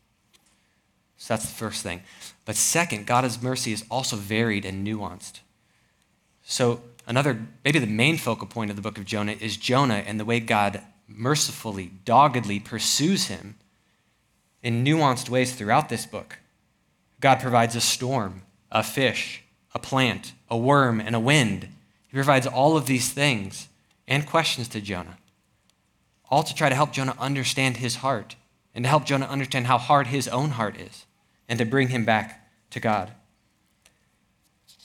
So 1.19 1.35
that's 1.35 1.47
the 1.47 1.55
first 1.55 1.85
thing. 1.85 2.03
But 2.45 2.57
second, 2.57 3.07
God's 3.07 3.41
mercy 3.41 3.73
is 3.73 3.85
also 3.93 4.17
varied 4.17 4.65
and 4.65 4.85
nuanced. 4.85 5.39
So 6.43 6.83
another, 7.07 7.47
maybe 7.65 7.79
the 7.79 7.87
main 7.87 8.17
focal 8.19 8.49
point 8.49 8.71
of 8.71 8.77
the 8.77 8.83
book 8.83 8.99
of 8.99 9.05
Jonah 9.05 9.37
is 9.39 9.57
Jonah 9.57 10.03
and 10.05 10.19
the 10.19 10.25
way 10.25 10.41
God 10.41 10.83
mercifully, 11.07 11.93
doggedly 12.05 12.59
pursues 12.59 13.29
him 13.29 13.55
in 14.65 14.85
nuanced 14.85 15.29
ways 15.29 15.55
throughout 15.55 15.91
this 15.91 16.07
book. 16.07 16.41
God 17.21 17.39
provides 17.39 17.77
a 17.77 17.81
storm, 17.81 18.43
a 18.73 18.83
fish, 18.83 19.43
a 19.75 19.79
plant, 19.79 20.33
a 20.49 20.57
worm, 20.57 21.01
and 21.01 21.15
a 21.15 21.21
wind. 21.21 21.69
He 22.09 22.15
provides 22.15 22.47
all 22.47 22.77
of 22.77 22.87
these 22.87 23.13
things 23.13 23.69
and 24.07 24.27
questions 24.27 24.69
to 24.69 24.81
Jonah, 24.81 25.19
all 26.31 26.43
to 26.43 26.55
try 26.55 26.69
to 26.69 26.75
help 26.75 26.93
Jonah 26.93 27.17
understand 27.19 27.79
his 27.79 27.97
heart 27.97 28.37
and 28.75 28.85
to 28.85 28.89
help 28.89 29.05
Jonah 29.05 29.27
understand 29.27 29.67
how 29.67 29.79
hard 29.79 30.09
his 30.09 30.29
own 30.29 30.51
heart 30.51 30.81
is 30.81 31.07
and 31.49 31.59
to 31.59 31.65
bring 31.65 31.89
him 31.89 32.05
back 32.05 32.49
to 32.71 32.81
God. 32.81 33.13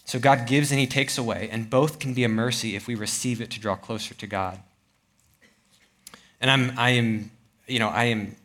So 0.05 0.17
God 0.17 0.47
gives 0.47 0.71
and 0.71 0.79
he 0.79 0.87
takes 0.87 1.19
away, 1.19 1.49
and 1.51 1.69
both 1.69 1.99
can 1.99 2.15
be 2.15 2.23
a 2.23 2.29
mercy 2.29 2.75
if 2.75 2.87
we 2.87 2.95
receive 2.95 3.41
it 3.41 3.51
to 3.51 3.59
draw 3.59 3.75
closer 3.75 4.15
to 4.15 4.25
God. 4.25 4.59
And 6.41 6.49
I'm, 6.49 6.79
I 6.79 6.91
am, 6.91 7.29
you 7.67 7.77
know, 7.77 7.89
I 7.89 8.05
am 8.05 8.35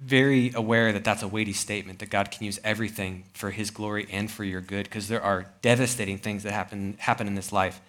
very 0.00 0.52
aware 0.54 0.92
that 0.92 1.04
that's 1.04 1.22
a 1.22 1.28
weighty 1.28 1.52
statement 1.52 1.98
that 1.98 2.10
God 2.10 2.30
can 2.30 2.44
use 2.44 2.58
everything 2.64 3.24
for 3.34 3.50
his 3.50 3.70
glory 3.70 4.06
and 4.10 4.30
for 4.30 4.44
your 4.44 4.60
good 4.60 4.84
because 4.84 5.08
there 5.08 5.22
are 5.22 5.46
devastating 5.60 6.18
things 6.18 6.42
that 6.42 6.52
happen 6.52 6.96
happen 6.98 7.26
in 7.26 7.34
this 7.34 7.52
life. 7.52 7.80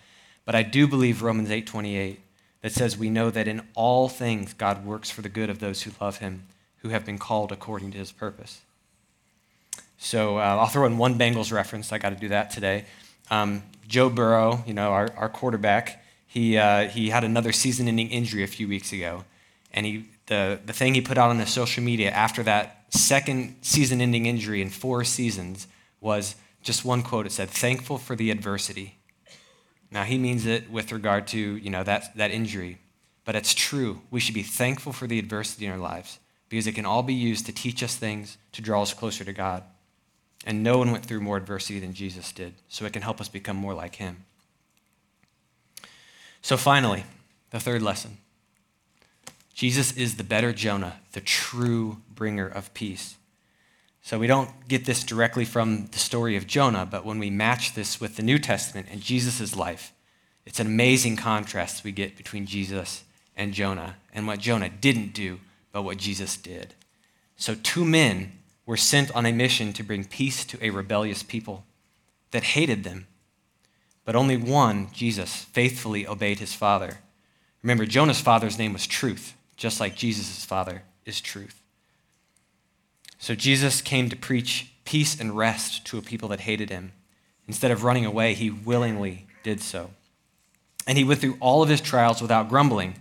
But 0.45 0.55
I 0.55 0.63
do 0.63 0.87
believe 0.87 1.21
Romans 1.21 1.49
8:28 1.49 2.17
that 2.61 2.73
says 2.73 2.97
we 2.97 3.09
know 3.09 3.29
that 3.29 3.47
in 3.47 3.61
all 3.73 4.09
things 4.09 4.53
God 4.53 4.85
works 4.85 5.09
for 5.09 5.21
the 5.21 5.29
good 5.29 5.49
of 5.49 5.59
those 5.59 5.83
who 5.83 5.91
love 6.01 6.17
him, 6.17 6.43
who 6.77 6.89
have 6.89 7.05
been 7.05 7.17
called 7.17 7.51
according 7.51 7.91
to 7.91 7.97
his 7.97 8.11
purpose. 8.11 8.61
So 9.97 10.37
uh, 10.37 10.41
I'll 10.41 10.67
throw 10.67 10.85
in 10.85 10.97
one 10.97 11.17
Bengals 11.17 11.51
reference. 11.51 11.91
I 11.93 11.99
got 11.99 12.09
to 12.09 12.15
do 12.15 12.29
that 12.29 12.49
today. 12.49 12.85
Um, 13.29 13.63
Joe 13.87 14.09
Burrow, 14.09 14.63
you 14.65 14.73
know, 14.73 14.91
our, 14.91 15.09
our 15.15 15.29
quarterback, 15.29 16.03
he, 16.27 16.57
uh, 16.57 16.87
he 16.87 17.09
had 17.09 17.23
another 17.23 17.51
season 17.51 17.87
ending 17.87 18.09
injury 18.09 18.43
a 18.43 18.47
few 18.47 18.67
weeks 18.67 18.91
ago. 18.91 19.25
And 19.73 19.85
he, 19.85 20.05
the, 20.27 20.59
the 20.65 20.73
thing 20.73 20.93
he 20.93 21.01
put 21.01 21.17
out 21.17 21.29
on 21.29 21.39
his 21.39 21.49
social 21.49 21.83
media 21.83 22.11
after 22.11 22.43
that 22.43 22.85
second 22.89 23.55
season 23.61 24.01
ending 24.01 24.25
injury 24.25 24.61
in 24.61 24.69
four 24.69 25.03
seasons 25.03 25.67
was 25.99 26.35
just 26.61 26.85
one 26.85 27.01
quote. 27.01 27.25
It 27.25 27.31
said, 27.31 27.49
Thankful 27.49 27.97
for 27.97 28.15
the 28.15 28.31
adversity. 28.31 28.97
Now, 29.91 30.03
he 30.03 30.17
means 30.17 30.45
it 30.45 30.71
with 30.71 30.91
regard 30.91 31.27
to, 31.27 31.39
you 31.39 31.69
know, 31.69 31.83
that, 31.83 32.15
that 32.15 32.31
injury. 32.31 32.77
But 33.25 33.35
it's 33.35 33.53
true. 33.53 34.01
We 34.09 34.19
should 34.19 34.33
be 34.33 34.43
thankful 34.43 34.93
for 34.93 35.05
the 35.05 35.19
adversity 35.19 35.65
in 35.65 35.71
our 35.71 35.77
lives 35.77 36.19
because 36.49 36.67
it 36.67 36.75
can 36.75 36.85
all 36.85 37.03
be 37.03 37.13
used 37.13 37.45
to 37.45 37.51
teach 37.51 37.83
us 37.83 37.95
things, 37.95 38.37
to 38.53 38.61
draw 38.61 38.81
us 38.81 38.93
closer 38.93 39.23
to 39.23 39.33
God. 39.33 39.63
And 40.45 40.63
no 40.63 40.77
one 40.77 40.91
went 40.91 41.05
through 41.05 41.21
more 41.21 41.37
adversity 41.37 41.79
than 41.79 41.93
Jesus 41.93 42.31
did, 42.31 42.55
so 42.67 42.85
it 42.85 42.93
can 42.93 43.03
help 43.03 43.21
us 43.21 43.29
become 43.29 43.55
more 43.55 43.73
like 43.73 43.95
him. 43.95 44.25
So, 46.41 46.57
finally, 46.57 47.03
the 47.51 47.59
third 47.59 47.83
lesson 47.83 48.17
Jesus 49.53 49.95
is 49.97 50.15
the 50.15 50.23
better 50.23 50.53
Jonah, 50.53 50.99
the 51.11 51.21
true 51.21 51.97
bringer 52.13 52.47
of 52.47 52.73
peace. 52.73 53.17
So, 54.03 54.17
we 54.17 54.25
don't 54.25 54.49
get 54.67 54.85
this 54.85 55.03
directly 55.03 55.45
from 55.45 55.87
the 55.87 55.99
story 55.99 56.35
of 56.35 56.47
Jonah, 56.47 56.87
but 56.87 57.05
when 57.05 57.19
we 57.19 57.29
match 57.29 57.75
this 57.75 58.01
with 58.01 58.15
the 58.15 58.23
New 58.23 58.39
Testament 58.39 58.87
and 58.89 58.99
Jesus' 58.99 59.55
life, 59.55 59.93
it's 60.45 60.59
an 60.59 60.65
amazing 60.65 61.17
contrast 61.17 61.83
we 61.83 61.91
get 61.91 62.17
between 62.17 62.47
Jesus 62.47 63.03
and 63.35 63.53
Jonah 63.53 63.97
and 64.11 64.25
what 64.25 64.39
Jonah 64.39 64.69
didn't 64.69 65.13
do, 65.13 65.39
but 65.71 65.83
what 65.83 65.97
Jesus 65.97 66.35
did. 66.35 66.73
So, 67.37 67.53
two 67.55 67.85
men 67.85 68.31
were 68.65 68.77
sent 68.77 69.15
on 69.15 69.25
a 69.25 69.31
mission 69.31 69.71
to 69.73 69.83
bring 69.83 70.05
peace 70.05 70.45
to 70.45 70.57
a 70.65 70.71
rebellious 70.71 71.21
people 71.21 71.65
that 72.31 72.43
hated 72.43 72.83
them. 72.83 73.05
But 74.03 74.15
only 74.15 74.37
one, 74.37 74.89
Jesus, 74.93 75.35
faithfully 75.35 76.07
obeyed 76.07 76.39
his 76.39 76.53
father. 76.53 76.99
Remember, 77.61 77.85
Jonah's 77.85 78.21
father's 78.21 78.57
name 78.57 78.73
was 78.73 78.87
Truth, 78.87 79.35
just 79.61 79.79
like 79.79 79.95
Jesus' 79.95 80.43
father 80.43 80.81
is 81.05 81.21
Truth. 81.21 81.61
So 83.19 83.35
Jesus 83.35 83.79
came 83.79 84.09
to 84.09 84.15
preach 84.15 84.73
peace 84.85 85.19
and 85.19 85.37
rest 85.37 85.85
to 85.85 85.99
a 85.99 86.01
people 86.01 86.29
that 86.29 86.39
hated 86.39 86.71
him. 86.71 86.93
Instead 87.47 87.69
of 87.69 87.83
running 87.83 88.03
away, 88.03 88.33
he 88.33 88.49
willingly 88.49 89.27
did 89.43 89.61
so. 89.61 89.91
And 90.87 90.97
he 90.97 91.03
went 91.03 91.19
through 91.21 91.37
all 91.39 91.61
of 91.61 91.69
his 91.69 91.79
trials 91.79 92.23
without 92.23 92.49
grumbling, 92.49 92.95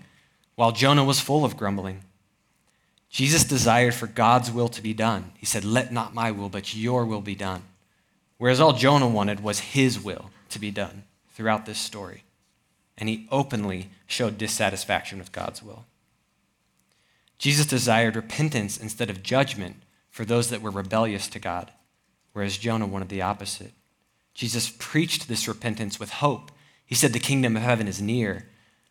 while 0.55 0.71
Jonah 0.71 1.03
was 1.03 1.19
full 1.19 1.47
of 1.47 1.57
grumbling. 1.57 2.03
Jesus 3.09 3.43
desired 3.43 3.95
for 3.95 4.07
God's 4.07 4.51
will 4.51 4.69
to 4.69 4.83
be 4.83 4.93
done. 4.93 5.33
He 5.39 5.47
said, 5.47 5.65
Let 5.65 5.95
not 5.95 6.13
my 6.15 6.31
will, 6.31 6.51
but 6.51 6.77
your 6.77 7.07
will 7.07 7.23
be 7.23 7.35
done. 7.35 7.63
Whereas 8.37 8.61
all 8.61 8.75
Jonah 8.75 9.09
wanted 9.09 9.41
was 9.43 9.61
his 9.61 9.99
will 9.99 10.31
to 10.51 10.59
be 10.59 10.71
done 10.71 11.05
throughout 11.33 11.65
this 11.65 11.79
story. 11.79 12.23
And 12.99 13.09
he 13.09 13.27
openly 13.31 13.89
showed 14.07 14.37
dissatisfaction 14.37 15.19
with 15.19 15.33
God's 15.33 15.63
will. 15.63 15.87
Jesus 17.41 17.65
desired 17.65 18.17
repentance 18.17 18.77
instead 18.77 19.09
of 19.09 19.23
judgment 19.23 19.77
for 20.11 20.27
those 20.27 20.51
that 20.51 20.61
were 20.61 20.71
rebellious 20.71 21.27
to 21.29 21.39
God, 21.39 21.73
whereas 22.35 22.59
Jonah 22.59 22.87
wanted 22.87 23.09
the 23.09 23.23
opposite. 23.23 23.73
Jesus 24.35 24.69
preached 24.79 25.27
this 25.27 25.49
repentance 25.49 25.99
with 25.99 26.11
hope. 26.11 26.53
He 26.85 26.95
said 26.95 27.15
the 27.15 27.19
kingdom 27.19 27.57
of 27.57 27.63
heaven 27.63 27.89
is 27.89 27.99
near, 27.99 28.47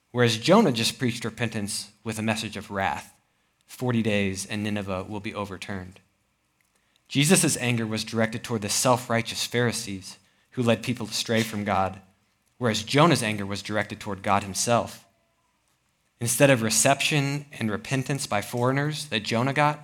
whereas 0.10 0.40
Jonah 0.40 0.72
just 0.72 0.98
preached 0.98 1.24
repentance 1.24 1.92
with 2.04 2.18
a 2.18 2.24
message 2.24 2.58
of 2.58 2.72
wrath. 2.72 3.14
40 3.68 4.02
days 4.02 4.48
and 4.48 4.64
Nineveh 4.64 5.06
will 5.08 5.20
be 5.20 5.36
overturned. 5.36 6.00
Jesus' 7.08 7.56
anger 7.58 7.86
was 7.86 8.04
directed 8.04 8.44
toward 8.44 8.64
the 8.64 8.70
self 8.70 9.12
righteous 9.12 9.46
Pharisees 9.46 10.18
who 10.54 10.64
led 10.64 10.82
people 10.82 11.06
astray 11.06 11.44
from 11.44 11.66
God, 11.66 12.02
whereas 12.58 12.82
Jonah's 12.82 13.22
anger 13.22 13.46
was 13.46 13.62
directed 13.62 14.00
toward 14.00 14.24
God 14.24 14.42
himself. 14.42 15.06
Instead 16.22 16.50
of 16.50 16.62
reception 16.62 17.46
and 17.60 17.72
repentance 17.72 18.28
by 18.28 18.42
foreigners 18.42 19.06
that 19.06 19.24
Jonah 19.24 19.54
got, 19.54 19.80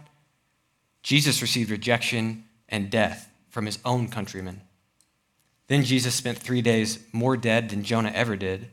Jesus 1.01 1.41
received 1.41 1.69
rejection 1.69 2.43
and 2.67 2.89
death 2.89 3.29
from 3.49 3.65
his 3.65 3.79
own 3.85 4.07
countrymen. 4.09 4.61
Then 5.67 5.83
Jesus 5.83 6.13
spent 6.13 6.37
three 6.37 6.61
days 6.61 6.99
more 7.11 7.37
dead 7.37 7.69
than 7.69 7.83
Jonah 7.83 8.11
ever 8.13 8.35
did 8.35 8.69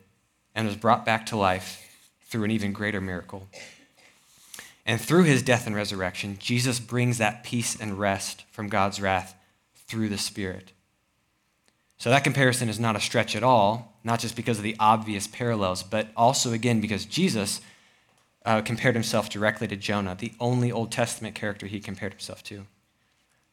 and 0.55 0.67
was 0.67 0.77
brought 0.77 1.07
back 1.07 1.27
to 1.27 1.37
life 1.37 1.89
through 2.25 2.45
an 2.45 2.51
even 2.51 2.73
greater 2.73 3.01
miracle. 3.01 3.49
And 4.85 5.01
through 5.01 5.25
his 5.25 5.43
death 5.43 5.67
and 5.67 5.77
resurrection, 5.77 6.37
Jesus 6.41 6.81
brings 6.81 7.19
that 7.19 7.45
peace 7.45 7.81
and 7.81 7.99
rest 7.99 8.45
from 8.51 8.69
God's 8.69 9.01
wrath 9.01 9.35
through 9.87 10.09
the 10.09 10.19
Spirit. 10.19 10.73
So 12.03 12.11
that 12.11 12.25
comparison 12.25 12.69
is 12.69 12.81
not 12.81 12.97
a 12.97 13.01
stretch 13.01 13.37
at 13.37 13.45
all, 13.45 13.97
not 14.03 14.19
just 14.19 14.35
because 14.35 14.59
of 14.59 14.65
the 14.65 14.75
obvious 14.81 15.29
parallels, 15.29 15.85
but 15.85 16.09
also, 16.17 16.53
again, 16.53 16.81
because 16.81 17.05
Jesus 17.05 17.61
uh, 18.45 18.61
compared 18.61 18.97
himself 18.97 19.31
directly 19.31 19.69
to 19.69 19.77
Jonah, 19.77 20.17
the 20.19 20.33
only 20.41 20.73
Old 20.73 20.91
Testament 20.91 21.37
character 21.37 21.69
he 21.69 21.79
compared 21.79 22.13
himself 22.13 22.43
to. 22.43 22.67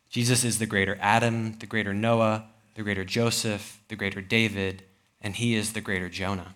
Jesus 0.10 0.44
is 0.44 0.58
the 0.58 0.66
greater 0.66 0.98
Adam, 1.00 1.60
the 1.60 1.68
greater 1.68 1.94
Noah, 1.94 2.46
the 2.74 2.82
greater 2.82 3.06
Joseph, 3.06 3.82
the 3.88 3.96
greater 3.96 4.20
David, 4.20 4.82
and 5.22 5.36
he 5.36 5.54
is 5.54 5.74
the 5.74 5.82
greater 5.82 6.10
Jonah. 6.10 6.56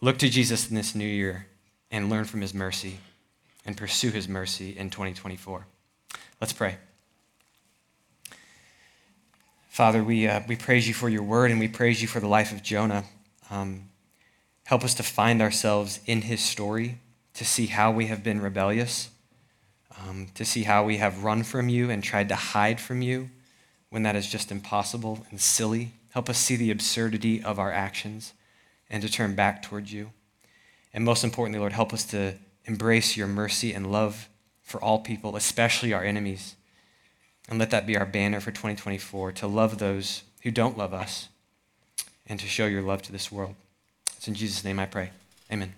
Look 0.00 0.18
to 0.18 0.28
Jesus 0.28 0.68
in 0.68 0.74
this 0.74 0.96
new 0.96 1.06
year 1.06 1.46
and 1.92 2.10
learn 2.10 2.24
from 2.24 2.40
his 2.40 2.54
mercy 2.54 2.98
and 3.64 3.76
pursue 3.76 4.10
his 4.10 4.26
mercy 4.26 4.76
in 4.76 4.90
2024. 4.90 5.68
Let's 6.40 6.52
pray. 6.52 6.78
Father, 9.70 10.02
we, 10.02 10.26
uh, 10.26 10.40
we 10.48 10.56
praise 10.56 10.88
you 10.88 10.94
for 10.94 11.08
your 11.08 11.22
word 11.22 11.52
and 11.52 11.60
we 11.60 11.68
praise 11.68 12.02
you 12.02 12.08
for 12.08 12.18
the 12.18 12.26
life 12.26 12.50
of 12.50 12.60
Jonah. 12.60 13.04
Um, 13.50 13.84
help 14.64 14.82
us 14.82 14.94
to 14.94 15.04
find 15.04 15.40
ourselves 15.40 16.00
in 16.06 16.22
his 16.22 16.40
story, 16.42 16.98
to 17.34 17.44
see 17.44 17.66
how 17.66 17.92
we 17.92 18.06
have 18.06 18.24
been 18.24 18.40
rebellious, 18.40 19.10
um, 19.96 20.26
to 20.34 20.44
see 20.44 20.64
how 20.64 20.84
we 20.84 20.96
have 20.96 21.22
run 21.22 21.44
from 21.44 21.68
you 21.68 21.88
and 21.88 22.02
tried 22.02 22.28
to 22.30 22.34
hide 22.34 22.80
from 22.80 23.00
you 23.00 23.30
when 23.90 24.02
that 24.02 24.16
is 24.16 24.28
just 24.28 24.50
impossible 24.50 25.24
and 25.30 25.40
silly. 25.40 25.92
Help 26.10 26.28
us 26.28 26.38
see 26.38 26.56
the 26.56 26.72
absurdity 26.72 27.40
of 27.40 27.60
our 27.60 27.70
actions 27.70 28.32
and 28.90 29.04
to 29.04 29.08
turn 29.08 29.36
back 29.36 29.62
towards 29.62 29.92
you. 29.92 30.10
And 30.92 31.04
most 31.04 31.22
importantly, 31.22 31.60
Lord, 31.60 31.72
help 31.72 31.92
us 31.92 32.04
to 32.06 32.34
embrace 32.64 33.16
your 33.16 33.28
mercy 33.28 33.72
and 33.72 33.92
love 33.92 34.28
for 34.62 34.82
all 34.82 34.98
people, 34.98 35.36
especially 35.36 35.92
our 35.92 36.02
enemies. 36.02 36.56
And 37.50 37.58
let 37.58 37.70
that 37.70 37.86
be 37.86 37.96
our 37.96 38.06
banner 38.06 38.40
for 38.40 38.52
2024 38.52 39.32
to 39.32 39.46
love 39.48 39.78
those 39.78 40.22
who 40.42 40.52
don't 40.52 40.78
love 40.78 40.94
us 40.94 41.28
and 42.26 42.38
to 42.38 42.46
show 42.46 42.66
your 42.66 42.82
love 42.82 43.02
to 43.02 43.12
this 43.12 43.30
world. 43.30 43.56
It's 44.16 44.28
in 44.28 44.34
Jesus' 44.34 44.64
name 44.64 44.78
I 44.78 44.86
pray. 44.86 45.10
Amen. 45.52 45.74